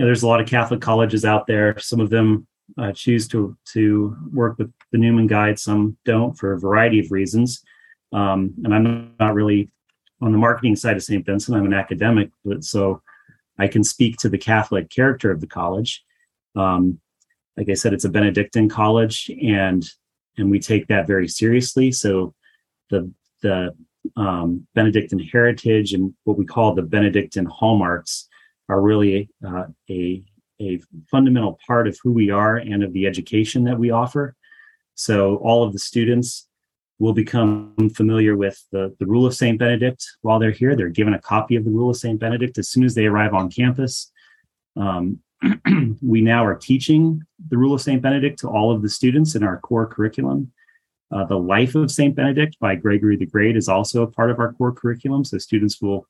know, 0.00 0.06
there's 0.06 0.22
a 0.22 0.28
lot 0.28 0.40
of 0.40 0.48
Catholic 0.48 0.80
colleges 0.80 1.24
out 1.24 1.46
there. 1.46 1.78
Some 1.78 2.00
of 2.00 2.10
them 2.10 2.46
uh, 2.78 2.92
choose 2.92 3.28
to 3.28 3.56
to 3.72 4.16
work 4.32 4.58
with 4.58 4.72
the 4.92 4.98
Newman 4.98 5.26
Guide. 5.26 5.58
Some 5.58 5.96
don't 6.04 6.36
for 6.36 6.52
a 6.52 6.60
variety 6.60 7.00
of 7.00 7.10
reasons. 7.10 7.62
Um, 8.12 8.54
and 8.64 8.74
I'm 8.74 9.14
not 9.20 9.34
really 9.34 9.70
on 10.20 10.32
the 10.32 10.38
marketing 10.38 10.76
side 10.76 10.96
of 10.96 11.02
St. 11.02 11.24
Vincent. 11.24 11.56
I'm 11.56 11.66
an 11.66 11.74
academic, 11.74 12.30
but 12.44 12.64
so 12.64 13.02
I 13.58 13.68
can 13.68 13.84
speak 13.84 14.16
to 14.18 14.28
the 14.28 14.38
Catholic 14.38 14.90
character 14.90 15.30
of 15.30 15.40
the 15.40 15.46
college. 15.46 16.02
Um, 16.56 17.00
like 17.56 17.68
I 17.68 17.74
said, 17.74 17.92
it's 17.92 18.04
a 18.04 18.10
Benedictine 18.10 18.68
college, 18.68 19.30
and 19.42 19.86
and 20.38 20.50
we 20.50 20.58
take 20.60 20.86
that 20.88 21.06
very 21.06 21.28
seriously. 21.28 21.92
So 21.92 22.34
the 22.88 23.12
the 23.42 23.74
um, 24.16 24.66
Benedictine 24.74 25.18
heritage 25.18 25.92
and 25.92 26.14
what 26.24 26.38
we 26.38 26.46
call 26.46 26.74
the 26.74 26.82
Benedictine 26.82 27.44
hallmarks 27.44 28.29
are 28.70 28.80
really 28.80 29.28
uh, 29.46 29.64
a, 29.90 30.22
a 30.60 30.80
fundamental 31.10 31.58
part 31.66 31.88
of 31.88 31.98
who 32.02 32.12
we 32.12 32.30
are 32.30 32.56
and 32.56 32.84
of 32.84 32.92
the 32.92 33.06
education 33.06 33.64
that 33.64 33.78
we 33.78 33.90
offer. 33.90 34.36
So 34.94 35.36
all 35.36 35.64
of 35.64 35.72
the 35.72 35.78
students 35.78 36.46
will 37.00 37.12
become 37.14 37.74
familiar 37.94 38.36
with 38.36 38.62
the, 38.70 38.94
the 39.00 39.06
rule 39.06 39.26
of 39.26 39.34
St. 39.34 39.58
Benedict 39.58 40.06
while 40.20 40.38
they're 40.38 40.50
here. 40.50 40.76
They're 40.76 40.88
given 40.88 41.14
a 41.14 41.18
copy 41.18 41.56
of 41.56 41.64
the 41.64 41.70
rule 41.70 41.90
of 41.90 41.96
St. 41.96 42.20
Benedict 42.20 42.58
as 42.58 42.68
soon 42.68 42.84
as 42.84 42.94
they 42.94 43.06
arrive 43.06 43.34
on 43.34 43.50
campus. 43.50 44.12
Um, 44.76 45.18
we 46.02 46.20
now 46.20 46.44
are 46.44 46.54
teaching 46.54 47.22
the 47.48 47.56
rule 47.56 47.74
of 47.74 47.80
St. 47.80 48.00
Benedict 48.00 48.38
to 48.40 48.48
all 48.48 48.70
of 48.70 48.82
the 48.82 48.90
students 48.90 49.34
in 49.34 49.42
our 49.42 49.58
core 49.58 49.86
curriculum. 49.86 50.52
Uh, 51.10 51.24
the 51.24 51.38
Life 51.38 51.74
of 51.74 51.90
St. 51.90 52.14
Benedict 52.14 52.56
by 52.60 52.76
Gregory 52.76 53.16
the 53.16 53.26
Great 53.26 53.56
is 53.56 53.68
also 53.68 54.02
a 54.02 54.06
part 54.06 54.30
of 54.30 54.38
our 54.38 54.52
core 54.52 54.72
curriculum. 54.72 55.24
So 55.24 55.38
students 55.38 55.80
will 55.80 56.06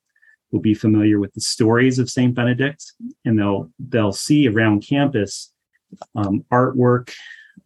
will 0.50 0.60
be 0.60 0.74
familiar 0.74 1.18
with 1.18 1.32
the 1.34 1.40
stories 1.40 1.98
of 1.98 2.10
St. 2.10 2.34
Benedict, 2.34 2.92
and 3.24 3.38
they'll 3.38 3.70
they'll 3.78 4.12
see 4.12 4.48
around 4.48 4.86
campus 4.86 5.52
um, 6.14 6.44
artwork, 6.52 7.12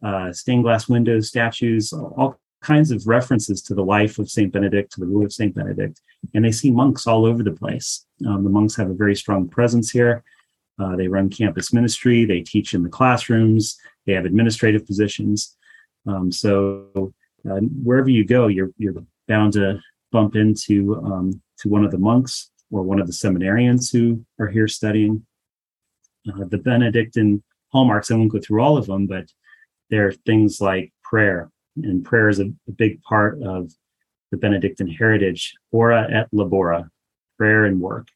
uh, 0.03 0.31
stained 0.31 0.63
glass 0.63 0.87
windows, 0.87 1.29
statues, 1.29 1.93
all 1.93 2.39
kinds 2.61 2.91
of 2.91 3.05
references 3.07 3.61
to 3.61 3.75
the 3.75 3.83
life 3.83 4.17
of 4.17 4.29
St. 4.29 4.51
Benedict, 4.51 4.91
to 4.93 4.99
the 4.99 5.05
rule 5.05 5.25
of 5.25 5.33
St. 5.33 5.53
Benedict, 5.53 6.01
and 6.33 6.43
they 6.43 6.51
see 6.51 6.71
monks 6.71 7.07
all 7.07 7.25
over 7.25 7.43
the 7.43 7.51
place. 7.51 8.05
Um, 8.27 8.43
the 8.43 8.49
monks 8.49 8.75
have 8.75 8.89
a 8.89 8.95
very 8.95 9.15
strong 9.15 9.47
presence 9.47 9.91
here. 9.91 10.23
Uh, 10.77 10.95
they 10.95 11.07
run 11.07 11.29
campus 11.29 11.71
ministry. 11.71 12.25
They 12.25 12.41
teach 12.41 12.73
in 12.73 12.83
the 12.83 12.89
classrooms. 12.89 13.77
They 14.05 14.13
have 14.13 14.25
administrative 14.25 14.85
positions. 14.85 15.55
Um, 16.05 16.31
so 16.31 17.13
uh, 17.49 17.59
wherever 17.83 18.09
you 18.09 18.25
go, 18.25 18.47
you're 18.47 18.71
you're 18.77 18.93
bound 19.27 19.53
to 19.53 19.79
bump 20.11 20.35
into 20.35 20.95
um, 20.97 21.41
to 21.59 21.69
one 21.69 21.83
of 21.83 21.91
the 21.91 21.97
monks 21.97 22.51
or 22.71 22.83
one 22.83 22.99
of 22.99 23.07
the 23.07 23.13
seminarians 23.13 23.91
who 23.91 24.25
are 24.39 24.47
here 24.47 24.67
studying. 24.67 25.25
Uh, 26.27 26.45
the 26.49 26.57
Benedictine 26.57 27.43
hallmarks, 27.71 28.09
I 28.09 28.15
won't 28.15 28.31
go 28.31 28.39
through 28.39 28.61
all 28.61 28.77
of 28.77 28.87
them, 28.87 29.07
but 29.07 29.25
there 29.89 30.07
are 30.07 30.11
things 30.11 30.59
like 30.59 30.91
prayer, 31.03 31.51
and 31.75 32.03
prayer 32.03 32.29
is 32.29 32.39
a, 32.39 32.51
a 32.67 32.71
big 32.71 33.01
part 33.03 33.41
of 33.43 33.71
the 34.31 34.37
Benedictine 34.37 34.87
heritage. 34.87 35.53
Ora 35.71 36.07
et 36.11 36.27
labora, 36.33 36.89
prayer 37.37 37.65
and 37.65 37.79
work, 37.79 38.07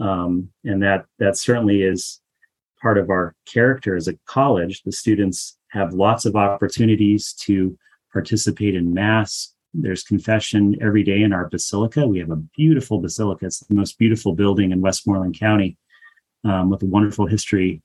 um, 0.00 0.48
and 0.64 0.82
that 0.82 1.04
that 1.18 1.36
certainly 1.36 1.82
is 1.82 2.20
part 2.80 2.98
of 2.98 3.10
our 3.10 3.34
character 3.46 3.94
as 3.94 4.08
a 4.08 4.18
college. 4.26 4.82
The 4.82 4.92
students 4.92 5.58
have 5.68 5.92
lots 5.92 6.24
of 6.24 6.36
opportunities 6.36 7.32
to 7.34 7.76
participate 8.12 8.74
in 8.74 8.92
mass. 8.92 9.51
There's 9.74 10.04
confession 10.04 10.76
every 10.82 11.02
day 11.02 11.22
in 11.22 11.32
our 11.32 11.48
basilica. 11.48 12.06
We 12.06 12.18
have 12.18 12.30
a 12.30 12.36
beautiful 12.36 13.00
basilica. 13.00 13.46
It's 13.46 13.60
the 13.60 13.74
most 13.74 13.98
beautiful 13.98 14.34
building 14.34 14.70
in 14.70 14.80
Westmoreland 14.80 15.38
County 15.38 15.78
um, 16.44 16.70
with 16.70 16.82
a 16.82 16.86
wonderful 16.86 17.26
history 17.26 17.82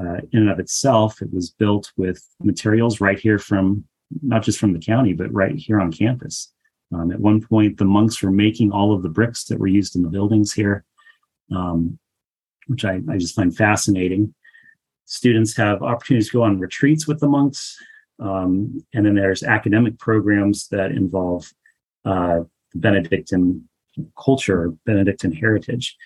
uh, 0.00 0.18
in 0.32 0.40
and 0.40 0.50
of 0.50 0.60
itself. 0.60 1.20
It 1.20 1.32
was 1.32 1.50
built 1.50 1.92
with 1.96 2.24
materials 2.40 3.00
right 3.00 3.18
here 3.18 3.38
from 3.38 3.84
not 4.22 4.42
just 4.42 4.58
from 4.58 4.72
the 4.72 4.78
county, 4.78 5.12
but 5.12 5.32
right 5.32 5.56
here 5.56 5.80
on 5.80 5.92
campus. 5.92 6.52
Um, 6.94 7.10
at 7.10 7.20
one 7.20 7.42
point, 7.42 7.76
the 7.76 7.84
monks 7.84 8.22
were 8.22 8.30
making 8.30 8.70
all 8.70 8.94
of 8.94 9.02
the 9.02 9.08
bricks 9.08 9.44
that 9.44 9.58
were 9.58 9.66
used 9.66 9.96
in 9.96 10.02
the 10.02 10.08
buildings 10.08 10.52
here, 10.52 10.84
um, 11.54 11.98
which 12.68 12.84
I, 12.84 13.00
I 13.10 13.18
just 13.18 13.34
find 13.34 13.54
fascinating. 13.54 14.34
Students 15.04 15.56
have 15.56 15.82
opportunities 15.82 16.28
to 16.28 16.38
go 16.38 16.42
on 16.44 16.58
retreats 16.58 17.06
with 17.06 17.20
the 17.20 17.28
monks. 17.28 17.78
Um, 18.20 18.84
and 18.94 19.06
then 19.06 19.14
there's 19.14 19.42
academic 19.42 19.98
programs 19.98 20.68
that 20.68 20.90
involve 20.90 21.52
uh, 22.04 22.40
Benedictine 22.74 23.68
culture, 24.16 24.72
Benedictine 24.84 25.32
heritage, 25.32 25.96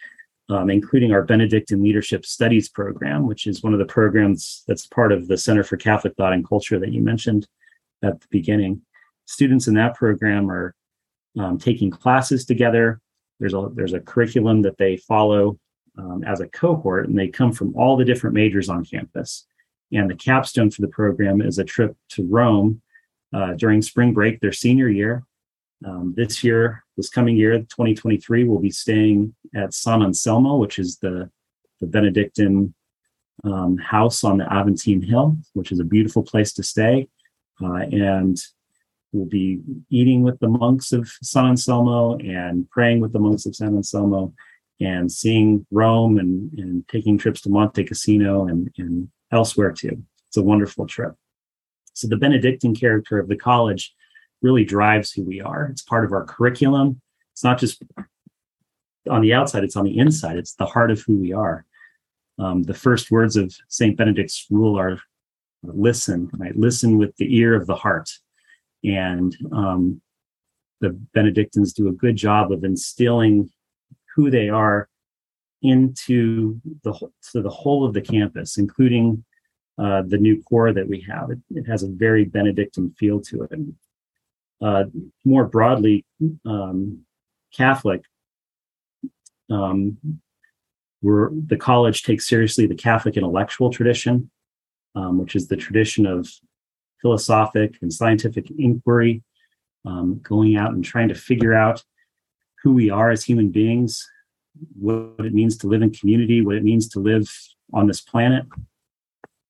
um, 0.48 0.70
including 0.70 1.12
our 1.12 1.22
Benedictine 1.22 1.82
Leadership 1.82 2.26
Studies 2.26 2.68
program, 2.68 3.26
which 3.26 3.46
is 3.46 3.62
one 3.62 3.72
of 3.72 3.78
the 3.78 3.84
programs 3.84 4.64
that's 4.66 4.86
part 4.86 5.12
of 5.12 5.28
the 5.28 5.36
Center 5.36 5.62
for 5.62 5.76
Catholic 5.76 6.14
Thought 6.16 6.32
and 6.32 6.46
Culture 6.46 6.78
that 6.78 6.92
you 6.92 7.02
mentioned 7.02 7.46
at 8.02 8.20
the 8.20 8.26
beginning. 8.30 8.82
Students 9.26 9.68
in 9.68 9.74
that 9.74 9.94
program 9.94 10.50
are 10.50 10.74
um, 11.38 11.58
taking 11.58 11.90
classes 11.90 12.44
together. 12.44 13.00
There's 13.40 13.54
a 13.54 13.70
there's 13.74 13.94
a 13.94 14.00
curriculum 14.00 14.62
that 14.62 14.76
they 14.78 14.96
follow 14.96 15.58
um, 15.96 16.24
as 16.24 16.40
a 16.40 16.48
cohort, 16.48 17.08
and 17.08 17.18
they 17.18 17.28
come 17.28 17.52
from 17.52 17.74
all 17.76 17.96
the 17.96 18.04
different 18.04 18.34
majors 18.34 18.68
on 18.68 18.84
campus. 18.84 19.46
And 19.92 20.10
the 20.10 20.14
capstone 20.14 20.70
for 20.70 20.82
the 20.82 20.88
program 20.88 21.40
is 21.40 21.58
a 21.58 21.64
trip 21.64 21.96
to 22.10 22.26
Rome 22.26 22.80
uh, 23.34 23.54
during 23.54 23.82
spring 23.82 24.12
break, 24.12 24.40
their 24.40 24.52
senior 24.52 24.88
year. 24.88 25.24
Um, 25.84 26.14
this 26.16 26.44
year, 26.44 26.84
this 26.96 27.08
coming 27.08 27.36
year, 27.36 27.58
2023, 27.58 28.44
we'll 28.44 28.58
be 28.58 28.70
staying 28.70 29.34
at 29.54 29.74
San 29.74 30.02
Anselmo, 30.02 30.56
which 30.56 30.78
is 30.78 30.98
the, 30.98 31.30
the 31.80 31.86
Benedictine 31.86 32.74
um, 33.44 33.76
house 33.78 34.22
on 34.22 34.38
the 34.38 34.44
Aventine 34.44 35.02
Hill, 35.02 35.36
which 35.54 35.72
is 35.72 35.80
a 35.80 35.84
beautiful 35.84 36.22
place 36.22 36.52
to 36.54 36.62
stay. 36.62 37.08
Uh, 37.62 37.82
and 37.90 38.38
we'll 39.12 39.26
be 39.26 39.60
eating 39.90 40.22
with 40.22 40.38
the 40.40 40.48
monks 40.48 40.92
of 40.92 41.08
San 41.22 41.46
Anselmo 41.46 42.16
and 42.18 42.68
praying 42.70 43.00
with 43.00 43.12
the 43.12 43.18
monks 43.18 43.46
of 43.46 43.54
San 43.54 43.76
Anselmo 43.76 44.32
and 44.80 45.10
seeing 45.10 45.66
Rome 45.70 46.18
and, 46.18 46.52
and 46.58 46.88
taking 46.88 47.18
trips 47.18 47.40
to 47.42 47.50
Monte 47.50 47.84
Cassino 47.84 48.46
and, 48.46 48.70
and 48.78 49.08
elsewhere 49.32 49.72
too. 49.72 50.02
It's 50.28 50.36
a 50.36 50.42
wonderful 50.42 50.86
trip. 50.86 51.14
So 51.94 52.08
the 52.08 52.16
Benedictine 52.16 52.74
character 52.74 53.18
of 53.18 53.28
the 53.28 53.36
college 53.36 53.94
really 54.40 54.64
drives 54.64 55.12
who 55.12 55.24
we 55.24 55.40
are. 55.40 55.66
It's 55.66 55.82
part 55.82 56.04
of 56.04 56.12
our 56.12 56.24
curriculum. 56.24 57.00
It's 57.32 57.44
not 57.44 57.58
just 57.58 57.82
on 59.10 59.22
the 59.22 59.34
outside, 59.34 59.64
it's 59.64 59.76
on 59.76 59.84
the 59.84 59.98
inside. 59.98 60.36
It's 60.36 60.54
the 60.54 60.66
heart 60.66 60.90
of 60.90 61.00
who 61.02 61.18
we 61.18 61.32
are. 61.32 61.64
Um, 62.38 62.62
the 62.62 62.74
first 62.74 63.10
words 63.10 63.36
of 63.36 63.54
St. 63.68 63.96
Benedict's 63.96 64.46
rule 64.50 64.78
are 64.78 65.00
listen, 65.62 66.30
right? 66.34 66.56
Listen 66.56 66.98
with 66.98 67.16
the 67.16 67.36
ear 67.36 67.54
of 67.54 67.66
the 67.66 67.74
heart. 67.74 68.10
And 68.84 69.36
um, 69.52 70.00
the 70.80 70.90
Benedictines 71.14 71.72
do 71.72 71.88
a 71.88 71.92
good 71.92 72.16
job 72.16 72.52
of 72.52 72.64
instilling 72.64 73.50
who 74.14 74.30
they 74.30 74.48
are 74.48 74.88
into 75.62 76.60
the 76.82 76.92
to 77.30 77.42
the 77.42 77.50
whole 77.50 77.84
of 77.84 77.94
the 77.94 78.00
campus, 78.00 78.58
including 78.58 79.24
uh, 79.78 80.02
the 80.06 80.18
new 80.18 80.42
core 80.42 80.72
that 80.72 80.88
we 80.88 81.00
have. 81.08 81.30
It, 81.30 81.38
it, 81.50 81.66
has 81.66 81.82
a 81.82 81.88
very 81.88 82.24
Benedictine 82.24 82.94
feel 82.98 83.20
to 83.22 83.42
it. 83.44 83.52
Uh, 84.60 84.84
more 85.24 85.46
broadly, 85.46 86.04
um, 86.44 87.00
Catholic. 87.54 88.02
Um, 89.50 89.98
we're, 91.02 91.30
the 91.32 91.56
college 91.56 92.04
takes 92.04 92.28
seriously 92.28 92.66
the 92.66 92.74
Catholic 92.74 93.16
intellectual 93.16 93.70
tradition, 93.70 94.30
um, 94.94 95.18
which 95.18 95.34
is 95.34 95.48
the 95.48 95.56
tradition 95.56 96.06
of 96.06 96.28
philosophic 97.00 97.76
and 97.82 97.92
scientific 97.92 98.50
inquiry, 98.56 99.22
um, 99.84 100.20
going 100.22 100.56
out 100.56 100.72
and 100.72 100.84
trying 100.84 101.08
to 101.08 101.14
figure 101.14 101.54
out 101.54 101.82
who 102.62 102.72
we 102.72 102.88
are 102.88 103.10
as 103.10 103.24
human 103.24 103.48
beings, 103.48 104.08
what 104.78 105.14
it 105.18 105.34
means 105.34 105.56
to 105.58 105.66
live 105.66 105.82
in 105.82 105.90
community, 105.90 106.42
what 106.42 106.56
it 106.56 106.64
means 106.64 106.88
to 106.90 107.00
live 107.00 107.30
on 107.72 107.86
this 107.86 108.00
planet. 108.00 108.44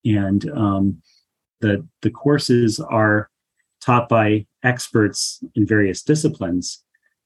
And 0.04 0.48
um, 0.50 1.02
the, 1.60 1.86
the 2.02 2.10
courses 2.10 2.80
are 2.80 3.30
taught 3.80 4.08
by 4.08 4.46
experts 4.62 5.42
in 5.54 5.66
various 5.66 6.02
disciplines, 6.02 6.84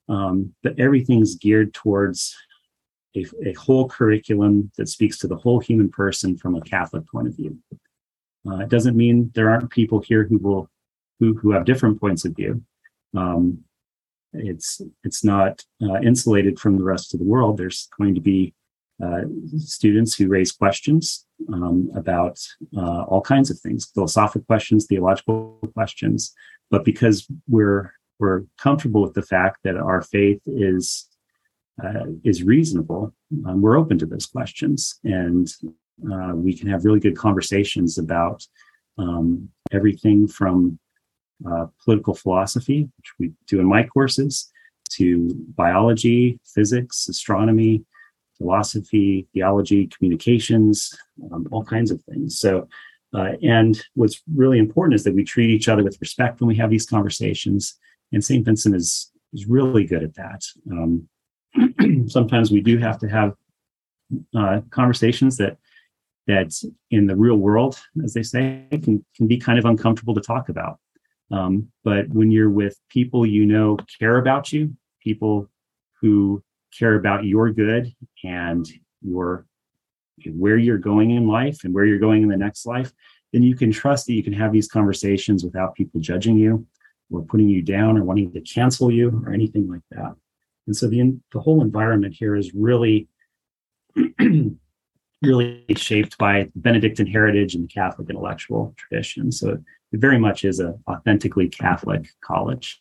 um, 0.09 0.55
but 0.63 0.79
everything's 0.79 1.35
geared 1.35 1.75
towards 1.75 2.35
a, 3.15 3.27
a, 3.45 3.53
whole 3.55 3.89
curriculum 3.89 4.71
that 4.77 4.89
speaks 4.89 5.19
to 5.19 5.27
the 5.27 5.37
whole 5.37 5.59
human 5.59 5.91
person 5.91 6.37
from 6.37 6.55
a 6.55 6.61
Catholic 6.61 7.07
point 7.09 7.29
of 7.29 7.37
view. 7.37 7.59
Uh, 8.49 8.59
it 8.59 8.69
doesn't 8.69 8.97
mean 8.97 9.31
there 9.35 9.51
aren't 9.51 9.71
people 9.71 10.01
here 10.01 10.25
who 10.25 10.39
will 10.39 10.71
who, 11.19 11.35
who 11.35 11.51
have 11.51 11.65
different 11.65 11.99
points 11.99 12.25
of 12.25 12.37
view. 12.37 12.63
Um, 13.17 13.65
it's 14.39 14.81
it's 15.05 15.25
not 15.25 15.65
uh, 15.83 16.01
insulated 16.01 16.59
from 16.59 16.79
the 16.79 16.85
rest 16.85 17.15
of 17.15 17.21
the 17.21 17.27
world. 17.27 17.57
There's 17.57 17.89
going 17.99 18.15
to 18.15 18.21
be 18.21 18.55
uh, 19.03 19.23
students 19.59 20.15
who 20.15 20.29
raise 20.29 20.53
questions 20.53 21.27
um, 21.53 21.91
about 21.95 22.39
uh, 22.77 23.03
all 23.03 23.21
kinds 23.21 23.51
of 23.51 23.59
things, 23.61 23.91
philosophical 23.93 24.43
questions, 24.47 24.87
theological 24.87 25.59
questions. 25.75 26.33
But 26.71 26.85
because 26.85 27.27
we're 27.49 27.93
we're 28.19 28.45
comfortable 28.59 29.03
with 29.03 29.15
the 29.15 29.23
fact 29.23 29.59
that 29.65 29.77
our 29.77 30.03
faith 30.03 30.41
is 30.47 31.09
uh, 31.83 32.07
is 32.25 32.43
reasonable, 32.43 33.13
um, 33.47 33.61
we're 33.61 33.79
open 33.79 33.99
to 33.99 34.07
those 34.07 34.27
questions, 34.27 34.99
and 35.05 35.49
uh, 36.11 36.33
we 36.35 36.57
can 36.57 36.69
have 36.69 36.85
really 36.85 37.01
good 37.01 37.17
conversations 37.17 37.99
about 37.99 38.43
um, 38.99 39.51
everything 39.73 40.27
from 40.27 40.79
uh, 41.49 41.67
political 41.85 42.15
philosophy, 42.15 42.89
which 42.97 43.13
we 43.19 43.33
do 43.47 43.61
in 43.61 43.67
my 43.67 43.85
courses, 43.85 44.51
to 44.91 45.29
biology, 45.55 46.39
physics, 46.45 47.09
astronomy, 47.09 47.85
philosophy, 48.39 49.27
theology, 49.33 49.87
communications, 49.89 50.97
um, 51.33 51.47
all 51.51 51.65
kinds 51.65 51.91
of 51.91 52.03
things. 52.05 52.39
So, 52.39 52.69
uh, 53.15 53.33
and 53.43 53.81
what's 53.95 54.23
really 54.35 54.59
important 54.59 54.95
is 54.95 55.05
that 55.05 55.15
we 55.15 55.25
treat 55.25 55.51
each 55.51 55.69
other 55.69 55.83
with 55.83 55.99
respect 56.01 56.41
when 56.41 56.49
we 56.49 56.57
have 56.57 56.71
these 56.71 56.87
conversations. 56.87 57.79
And 58.13 58.25
St. 58.25 58.45
Vincent 58.45 58.75
is 58.75 59.11
is 59.33 59.47
really 59.47 59.85
good 59.85 60.03
at 60.03 60.15
that. 60.15 60.43
Um, 60.71 61.09
sometimes 62.09 62.51
we 62.51 62.61
do 62.61 62.79
have 62.79 62.99
to 63.01 63.09
have 63.09 63.35
uh, 64.35 64.61
conversations 64.71 65.37
that 65.39 65.59
that 66.27 66.53
in 66.91 67.07
the 67.07 67.17
real 67.17 67.37
world, 67.37 67.81
as 68.05 68.13
they 68.15 68.23
say, 68.23 68.67
can 68.71 69.05
can 69.17 69.27
be 69.27 69.39
kind 69.39 69.59
of 69.59 69.65
uncomfortable 69.65 70.15
to 70.15 70.21
talk 70.21 70.49
about. 70.49 70.79
Um, 71.31 71.69
but 71.85 72.09
when 72.09 72.31
you're 72.31 72.51
with 72.51 72.79
people 72.89 73.27
you 73.27 73.47
know 73.47 73.77
care 73.99 74.19
about 74.19 74.53
you, 74.53 74.77
people 75.01 75.51
who 76.01 76.43
care 76.77 76.95
about 76.95 77.25
your 77.25 77.51
good 77.53 77.93
and 78.25 78.67
your 79.03 79.47
where 80.33 80.57
you're 80.57 80.79
going 80.79 81.11
in 81.11 81.27
life 81.27 81.59
and 81.65 81.75
where 81.75 81.85
you're 81.85 81.99
going 81.99 82.23
in 82.23 82.29
the 82.29 82.37
next 82.37 82.65
life, 82.65 82.91
then 83.33 83.43
you 83.43 83.55
can 83.55 83.71
trust 83.71 84.07
that 84.07 84.15
you 84.15 84.23
can 84.23 84.33
have 84.33 84.53
these 84.53 84.69
conversations 84.69 85.45
without 85.45 85.75
people 85.75 86.01
judging 86.01 86.37
you 86.37 86.67
or 87.11 87.23
putting 87.23 87.49
you 87.49 87.63
down 87.63 87.99
or 87.99 88.05
wanting 88.05 88.33
to 88.33 88.41
cancel 88.41 88.91
you 88.91 89.23
or 89.25 89.33
anything 89.33 89.69
like 89.69 89.83
that. 89.91 90.15
And 90.67 90.77
so 90.77 90.89
the 90.89 91.19
the 91.33 91.41
whole 91.41 91.63
environment 91.63 92.15
here 92.19 92.37
is 92.37 92.55
really 92.55 93.09
really 95.23 95.65
shaped 95.77 96.19
by 96.19 96.51
Benedictine 96.55 97.07
heritage 97.07 97.55
and 97.55 97.65
the 97.65 97.69
Catholic 97.69 98.11
intellectual 98.11 98.75
tradition. 98.77 99.33
So 99.33 99.59
it 99.97 100.01
very 100.01 100.19
much 100.19 100.45
is 100.45 100.61
a 100.61 100.75
authentically 100.89 101.49
Catholic 101.49 102.09
college. 102.21 102.81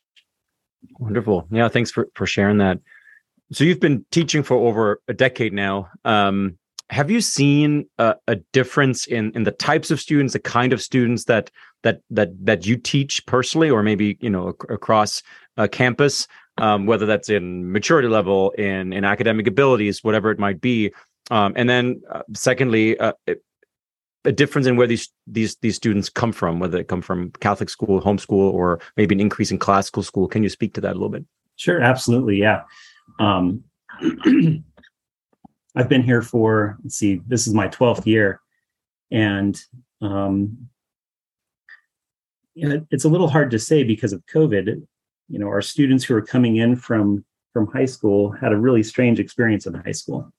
Wonderful. 1.00 1.48
Yeah, 1.50 1.70
thanks 1.70 1.90
for 1.90 2.10
for 2.14 2.28
sharing 2.28 2.60
that. 2.60 2.80
So 3.52 3.64
you've 3.64 3.80
been 3.80 4.06
teaching 4.12 4.44
for 4.44 4.58
over 4.58 5.02
a 5.08 5.14
decade 5.14 5.54
now. 5.54 5.90
Um, 6.04 6.58
have 6.90 7.10
you 7.10 7.22
seen 7.22 7.88
a, 7.98 8.16
a, 8.28 8.36
difference 8.54 9.08
in 9.08 9.32
in 9.32 9.44
the 9.44 9.52
types 9.52 9.90
of 9.92 10.00
students, 10.00 10.34
the 10.34 10.40
kind 10.40 10.74
of 10.74 10.82
students 10.82 11.26
that 11.26 11.50
that 11.84 12.02
that 12.12 12.30
that 12.46 12.68
you 12.68 12.76
teach 12.78 13.26
personally, 13.26 13.70
or 13.70 13.82
maybe 13.82 14.18
you 14.20 14.30
know 14.30 14.50
ac- 14.50 14.74
across 14.74 15.24
a 15.58 15.68
campus, 15.68 16.28
um, 16.58 16.86
whether 16.86 17.06
that's 17.06 17.30
in 17.30 17.72
maturity 17.72 18.08
level, 18.08 18.52
in 18.52 18.94
in 18.94 19.04
academic 19.04 19.48
abilities, 19.48 20.04
whatever 20.04 20.30
it 20.32 20.38
might 20.38 20.62
be? 20.62 20.92
Um, 21.32 21.54
and 21.56 21.68
then, 21.68 22.04
uh, 22.12 22.22
secondly, 22.36 23.00
uh, 23.00 23.14
a 24.26 24.32
difference 24.32 24.68
in 24.68 24.76
where 24.76 24.88
these 24.88 25.10
these 25.28 25.56
these 25.58 25.76
students 25.76 26.10
come 26.10 26.32
from, 26.32 26.60
whether 26.60 26.78
they 26.78 26.84
come 26.84 27.02
from 27.02 27.32
Catholic 27.40 27.70
school, 27.70 28.02
homeschool, 28.02 28.54
or 28.54 28.80
maybe 28.98 29.16
an 29.16 29.22
increase 29.22 29.52
in 29.52 29.58
classical 29.58 30.04
school. 30.04 30.28
Can 30.28 30.44
you 30.44 30.50
speak 30.50 30.74
to 30.76 30.82
that 30.82 30.92
a 30.92 30.94
little 30.94 31.10
bit? 31.10 31.26
Sure, 31.56 31.82
absolutely, 31.82 32.38
yeah. 32.38 32.64
Um, 33.20 33.64
I've 35.76 35.90
been 35.90 36.04
here 36.04 36.22
for 36.22 36.78
let's 36.84 36.96
see, 36.96 37.22
this 37.28 37.48
is 37.48 37.54
my 37.54 37.68
twelfth 37.68 38.08
year, 38.08 38.42
and 39.12 39.60
um, 40.02 40.70
it's 42.56 43.06
a 43.06 43.10
little 43.10 43.30
hard 43.30 43.52
to 43.52 43.60
say 43.60 43.84
because 43.84 44.14
of 44.14 44.26
COVID. 44.28 44.86
You 45.28 45.40
know, 45.40 45.48
our 45.48 45.62
students 45.62 46.04
who 46.04 46.16
are 46.16 46.22
coming 46.22 46.58
in 46.58 46.76
from 46.76 47.26
from 47.54 47.68
high 47.68 47.86
school 47.86 48.32
had 48.32 48.52
a 48.52 48.58
really 48.58 48.84
strange 48.84 49.20
experience 49.20 49.66
in 49.66 49.74
high 49.74 49.94
school 49.94 50.32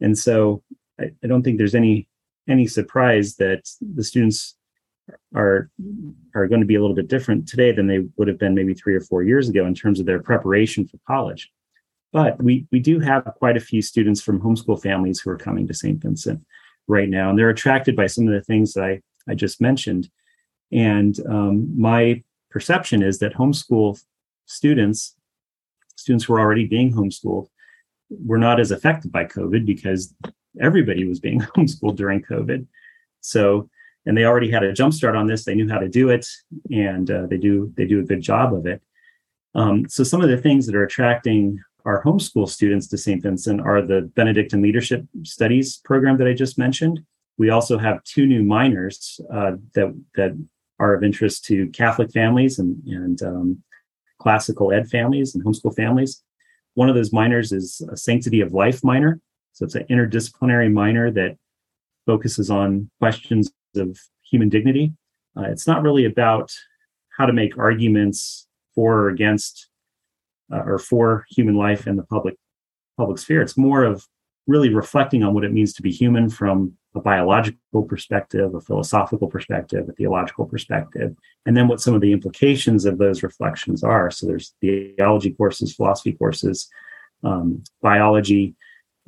and 0.00 0.16
so 0.16 0.62
I, 1.00 1.10
I 1.22 1.26
don't 1.26 1.42
think 1.42 1.58
there's 1.58 1.74
any 1.74 2.08
any 2.48 2.66
surprise 2.66 3.36
that 3.36 3.68
the 3.80 4.04
students 4.04 4.56
are 5.34 5.70
are 6.34 6.46
going 6.46 6.60
to 6.60 6.66
be 6.66 6.76
a 6.76 6.80
little 6.80 6.96
bit 6.96 7.08
different 7.08 7.46
today 7.46 7.72
than 7.72 7.86
they 7.86 8.00
would 8.16 8.28
have 8.28 8.38
been 8.38 8.54
maybe 8.54 8.74
three 8.74 8.94
or 8.94 9.00
four 9.00 9.22
years 9.22 9.48
ago 9.48 9.66
in 9.66 9.74
terms 9.74 10.00
of 10.00 10.06
their 10.06 10.22
preparation 10.22 10.86
for 10.86 10.98
college. 11.06 11.50
But 12.12 12.42
we 12.42 12.66
we 12.70 12.80
do 12.80 13.00
have 13.00 13.24
quite 13.38 13.56
a 13.56 13.60
few 13.60 13.82
students 13.82 14.22
from 14.22 14.40
homeschool 14.40 14.80
families 14.80 15.20
who 15.20 15.30
are 15.30 15.36
coming 15.36 15.66
to 15.66 15.74
St. 15.74 16.00
Vincent 16.00 16.44
right 16.86 17.08
now, 17.08 17.30
and 17.30 17.38
they're 17.38 17.50
attracted 17.50 17.96
by 17.96 18.06
some 18.06 18.26
of 18.26 18.34
the 18.34 18.42
things 18.42 18.72
that 18.74 18.84
I 18.84 19.00
I 19.28 19.34
just 19.34 19.60
mentioned. 19.60 20.08
And 20.72 21.18
um, 21.28 21.80
my 21.80 22.22
perception 22.50 23.02
is 23.02 23.18
that 23.18 23.34
homeschool 23.34 24.02
students, 24.46 25.16
students 25.96 26.24
who 26.24 26.34
are 26.34 26.40
already 26.40 26.66
being 26.66 26.92
homeschooled, 26.92 27.48
were 28.10 28.38
not 28.38 28.60
as 28.60 28.70
affected 28.70 29.10
by 29.12 29.24
COVID 29.24 29.66
because 29.66 30.14
everybody 30.60 31.06
was 31.06 31.20
being 31.20 31.40
homeschooled 31.56 31.96
during 31.96 32.22
COVID. 32.22 32.66
So, 33.20 33.68
and 34.06 34.16
they 34.16 34.24
already 34.24 34.50
had 34.50 34.62
a 34.62 34.72
jump 34.72 34.92
start 34.92 35.16
on 35.16 35.26
this. 35.26 35.44
They 35.44 35.54
knew 35.54 35.68
how 35.68 35.78
to 35.78 35.88
do 35.88 36.10
it, 36.10 36.26
and 36.70 37.10
uh, 37.10 37.26
they 37.26 37.38
do 37.38 37.72
they 37.76 37.86
do 37.86 38.00
a 38.00 38.04
good 38.04 38.20
job 38.20 38.52
of 38.52 38.66
it. 38.66 38.82
Um, 39.54 39.88
so, 39.88 40.04
some 40.04 40.20
of 40.20 40.28
the 40.28 40.36
things 40.36 40.66
that 40.66 40.74
are 40.74 40.84
attracting 40.84 41.60
our 41.84 42.02
homeschool 42.02 42.48
students 42.48 42.86
to 42.88 42.98
St. 42.98 43.22
Vincent 43.22 43.60
are 43.60 43.82
the 43.82 44.10
Benedictine 44.14 44.62
Leadership 44.62 45.04
Studies 45.22 45.78
program 45.84 46.18
that 46.18 46.26
I 46.26 46.34
just 46.34 46.58
mentioned. 46.58 47.00
We 47.36 47.50
also 47.50 47.78
have 47.78 48.02
two 48.04 48.26
new 48.26 48.42
minors 48.42 49.20
uh, 49.32 49.52
that 49.74 49.94
that 50.16 50.32
are 50.78 50.94
of 50.94 51.04
interest 51.04 51.44
to 51.46 51.68
Catholic 51.68 52.12
families 52.12 52.58
and 52.58 52.82
and 52.86 53.22
um, 53.22 53.62
classical 54.18 54.72
ed 54.72 54.88
families 54.88 55.34
and 55.34 55.44
homeschool 55.44 55.74
families. 55.74 56.22
One 56.74 56.88
of 56.88 56.94
those 56.94 57.12
minors 57.12 57.52
is 57.52 57.80
a 57.90 57.96
sanctity 57.96 58.40
of 58.40 58.52
life 58.52 58.82
minor. 58.82 59.20
So 59.54 59.64
it's 59.64 59.74
an 59.74 59.84
interdisciplinary 59.84 60.70
minor 60.70 61.10
that 61.12 61.36
focuses 62.06 62.50
on 62.50 62.90
questions 63.00 63.50
of 63.76 63.98
human 64.22 64.48
dignity. 64.48 64.92
Uh, 65.36 65.44
it's 65.44 65.66
not 65.66 65.82
really 65.82 66.04
about 66.04 66.52
how 67.16 67.24
to 67.24 67.32
make 67.32 67.56
arguments 67.56 68.46
for 68.74 69.04
or 69.04 69.08
against 69.08 69.68
uh, 70.52 70.62
or 70.64 70.78
for 70.78 71.24
human 71.30 71.56
life 71.56 71.86
in 71.86 71.96
the 71.96 72.02
public 72.02 72.36
public 72.96 73.18
sphere. 73.18 73.42
It's 73.42 73.56
more 73.56 73.84
of 73.84 74.06
really 74.46 74.68
reflecting 74.68 75.22
on 75.22 75.34
what 75.34 75.44
it 75.44 75.52
means 75.52 75.72
to 75.74 75.82
be 75.82 75.90
human 75.90 76.28
from 76.28 76.74
a 76.94 77.00
biological 77.00 77.82
perspective, 77.82 78.54
a 78.54 78.60
philosophical 78.60 79.26
perspective, 79.26 79.88
a 79.88 79.92
theological 79.92 80.46
perspective, 80.46 81.16
and 81.46 81.56
then 81.56 81.66
what 81.66 81.80
some 81.80 81.94
of 81.94 82.00
the 82.00 82.12
implications 82.12 82.84
of 82.84 82.98
those 82.98 83.22
reflections 83.22 83.82
are. 83.82 84.10
So 84.10 84.26
there's 84.26 84.54
theology 84.60 85.30
courses, 85.30 85.74
philosophy 85.74 86.12
courses, 86.12 86.68
um, 87.24 87.64
biology, 87.80 88.54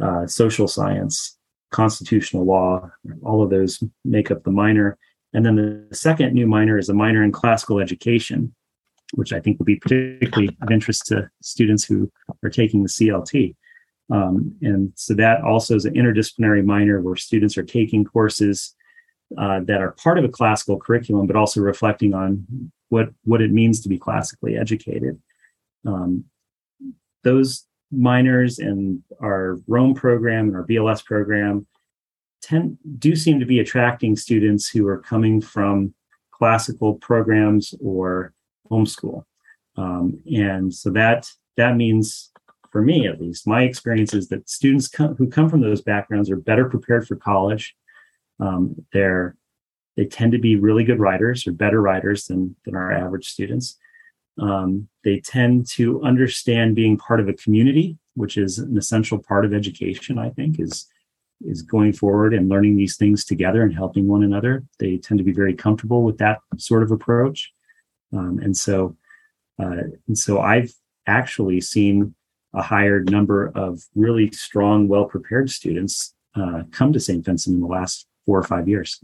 uh, 0.03 0.27
social 0.27 0.69
science, 0.69 1.39
constitutional 1.71 2.45
law, 2.45 2.91
all 3.23 3.43
of 3.43 3.51
those 3.51 3.83
make 4.05 4.31
up 4.31 4.45
the 4.45 4.51
minor. 4.51 4.99
And 5.33 5.45
then 5.45 5.57
the 5.57 5.95
second 5.95 6.33
new 6.33 6.47
minor 6.47 6.79
is 6.79 6.89
a 6.89 6.95
minor 6.95 7.23
in 7.23 7.33
classical 7.33 7.81
education, 7.81 8.55
which 9.15 9.33
I 9.33 9.41
think 9.41 9.59
will 9.59 9.67
be 9.67 9.77
particularly 9.77 10.57
of 10.63 10.71
interest 10.71 11.07
to 11.07 11.29
students 11.43 11.85
who 11.85 12.11
are 12.43 12.51
taking 12.51 12.83
the 12.83 12.89
CLT. 12.89 13.55
Um, 14.11 14.55
and 14.63 14.93
so 14.95 15.15
that 15.15 15.43
also 15.43 15.75
is 15.75 15.85
an 15.85 15.95
interdisciplinary 15.95 16.65
minor 16.65 17.01
where 17.01 17.17
students 17.17 17.59
are 17.59 17.65
taking 17.65 18.05
courses 18.05 18.75
uh, 19.37 19.61
that 19.65 19.81
are 19.81 19.93
part 19.93 20.19
of 20.19 20.25
a 20.25 20.29
classical 20.29 20.79
curriculum, 20.79 21.27
but 21.27 21.37
also 21.37 21.61
reflecting 21.61 22.15
on 22.15 22.71
what 22.89 23.09
what 23.25 23.43
it 23.43 23.51
means 23.51 23.81
to 23.81 23.89
be 23.89 23.99
classically 23.99 24.57
educated. 24.57 25.21
Um, 25.85 26.25
those 27.25 27.67
minors 27.93 28.59
and 28.59 29.03
our 29.21 29.59
Rome 29.67 29.95
program 29.95 30.49
and 30.49 30.57
our 30.57 30.67
BLS 30.67 31.05
program 31.05 31.67
tend 32.43 32.79
do 32.99 33.17
seem 33.17 33.41
to 33.41 33.47
be 33.47 33.61
attracting 33.61 34.17
students 34.17 34.69
who 34.69 34.87
are 34.87 34.99
coming 34.99 35.41
from 35.41 35.95
classical 36.33 36.95
programs 36.95 37.75
or 37.81 38.33
homeschool, 38.71 39.25
um, 39.77 40.21
and 40.27 40.75
so 40.75 40.91
that 40.91 41.29
that 41.57 41.77
means 41.77 42.33
for 42.77 42.83
me 42.83 43.07
at 43.07 43.19
least, 43.19 43.47
my 43.47 43.63
experience 43.63 44.13
is 44.13 44.29
that 44.29 44.51
students 44.51 44.93
who 44.95 45.29
come 45.29 45.49
from 45.49 45.63
those 45.63 45.81
backgrounds 45.81 46.31
are 46.31 46.37
better 46.37 46.69
prepared 46.69 47.09
for 47.09 47.17
college. 47.17 47.75
Um, 48.39 48.75
they're 48.93 49.35
they 49.97 50.05
tend 50.05 50.33
to 50.33 50.39
be 50.39 50.57
really 50.57 50.85
good 50.85 51.01
writers 51.01 51.47
or 51.47 51.53
better 51.53 51.81
writers 51.81 52.27
than 52.27 52.55
than 52.67 52.77
our 52.77 52.93
average 52.93 53.29
students. 53.29 53.79
Um, 54.41 54.89
they 55.05 55.21
tend 55.21 55.67
to 55.71 56.03
understand 56.03 56.75
being 56.75 56.97
part 56.97 57.21
of 57.21 57.29
a 57.29 57.35
community, 57.35 57.99
which 58.15 58.37
is 58.37 58.59
an 58.59 58.77
essential 58.77 59.19
part 59.19 59.45
of 59.45 59.55
education. 59.55 60.19
I 60.19 60.31
think 60.31 60.61
is 60.61 60.87
is 61.45 61.63
going 61.63 61.93
forward 61.93 62.33
and 62.33 62.49
learning 62.49 62.77
these 62.77 62.97
things 62.97 63.25
together 63.25 63.63
and 63.63 63.75
helping 63.75 64.09
one 64.09 64.23
another. 64.23 64.65
They 64.79 64.97
tend 64.97 65.19
to 65.19 65.25
be 65.25 65.33
very 65.33 65.55
comfortable 65.55 66.03
with 66.03 66.19
that 66.19 66.39
sort 66.57 66.83
of 66.83 66.91
approach, 66.91 67.53
um, 68.13 68.39
and 68.43 68.57
so 68.57 68.97
uh, 69.59 69.83
and 70.07 70.19
so 70.19 70.41
I've 70.41 70.73
actually 71.07 71.61
seen 71.61 72.15
a 72.53 72.63
higher 72.63 73.01
number 73.01 73.53
of 73.55 73.83
really 73.95 74.31
strong, 74.31 74.89
well 74.89 75.05
prepared 75.05 75.51
students 75.51 76.15
uh, 76.35 76.63
come 76.71 76.93
to 76.93 77.01
St. 77.01 77.25
Vincent 77.25 77.55
in 77.55 77.61
the 77.61 77.67
last 77.67 78.07
four 78.25 78.39
or 78.39 78.43
five 78.43 78.69
years. 78.69 79.03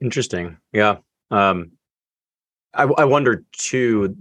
Interesting. 0.00 0.58
Yeah. 0.72 0.96
Um, 1.30 1.72
I, 2.74 2.84
I 2.84 3.04
wonder 3.04 3.44
too, 3.52 4.16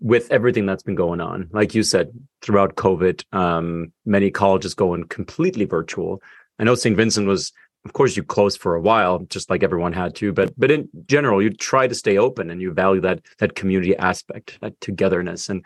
with 0.00 0.30
everything 0.30 0.66
that's 0.66 0.82
been 0.82 0.94
going 0.94 1.20
on, 1.20 1.48
like 1.52 1.74
you 1.74 1.82
said, 1.82 2.10
throughout 2.42 2.76
COVID, 2.76 3.24
um, 3.32 3.92
many 4.06 4.30
colleges 4.30 4.74
going 4.74 5.04
completely 5.04 5.64
virtual. 5.64 6.22
I 6.58 6.64
know 6.64 6.74
St. 6.74 6.96
Vincent 6.96 7.26
was, 7.26 7.52
of 7.84 7.92
course, 7.92 8.16
you 8.16 8.22
closed 8.22 8.60
for 8.60 8.74
a 8.74 8.80
while, 8.80 9.20
just 9.30 9.50
like 9.50 9.62
everyone 9.62 9.92
had 9.92 10.14
to, 10.16 10.32
but 10.32 10.52
but 10.58 10.70
in 10.70 10.88
general, 11.06 11.42
you 11.42 11.50
try 11.50 11.86
to 11.86 11.94
stay 11.94 12.18
open 12.18 12.50
and 12.50 12.60
you 12.60 12.72
value 12.72 13.00
that 13.00 13.20
that 13.38 13.54
community 13.54 13.96
aspect, 13.96 14.58
that 14.60 14.80
togetherness. 14.80 15.48
And 15.48 15.64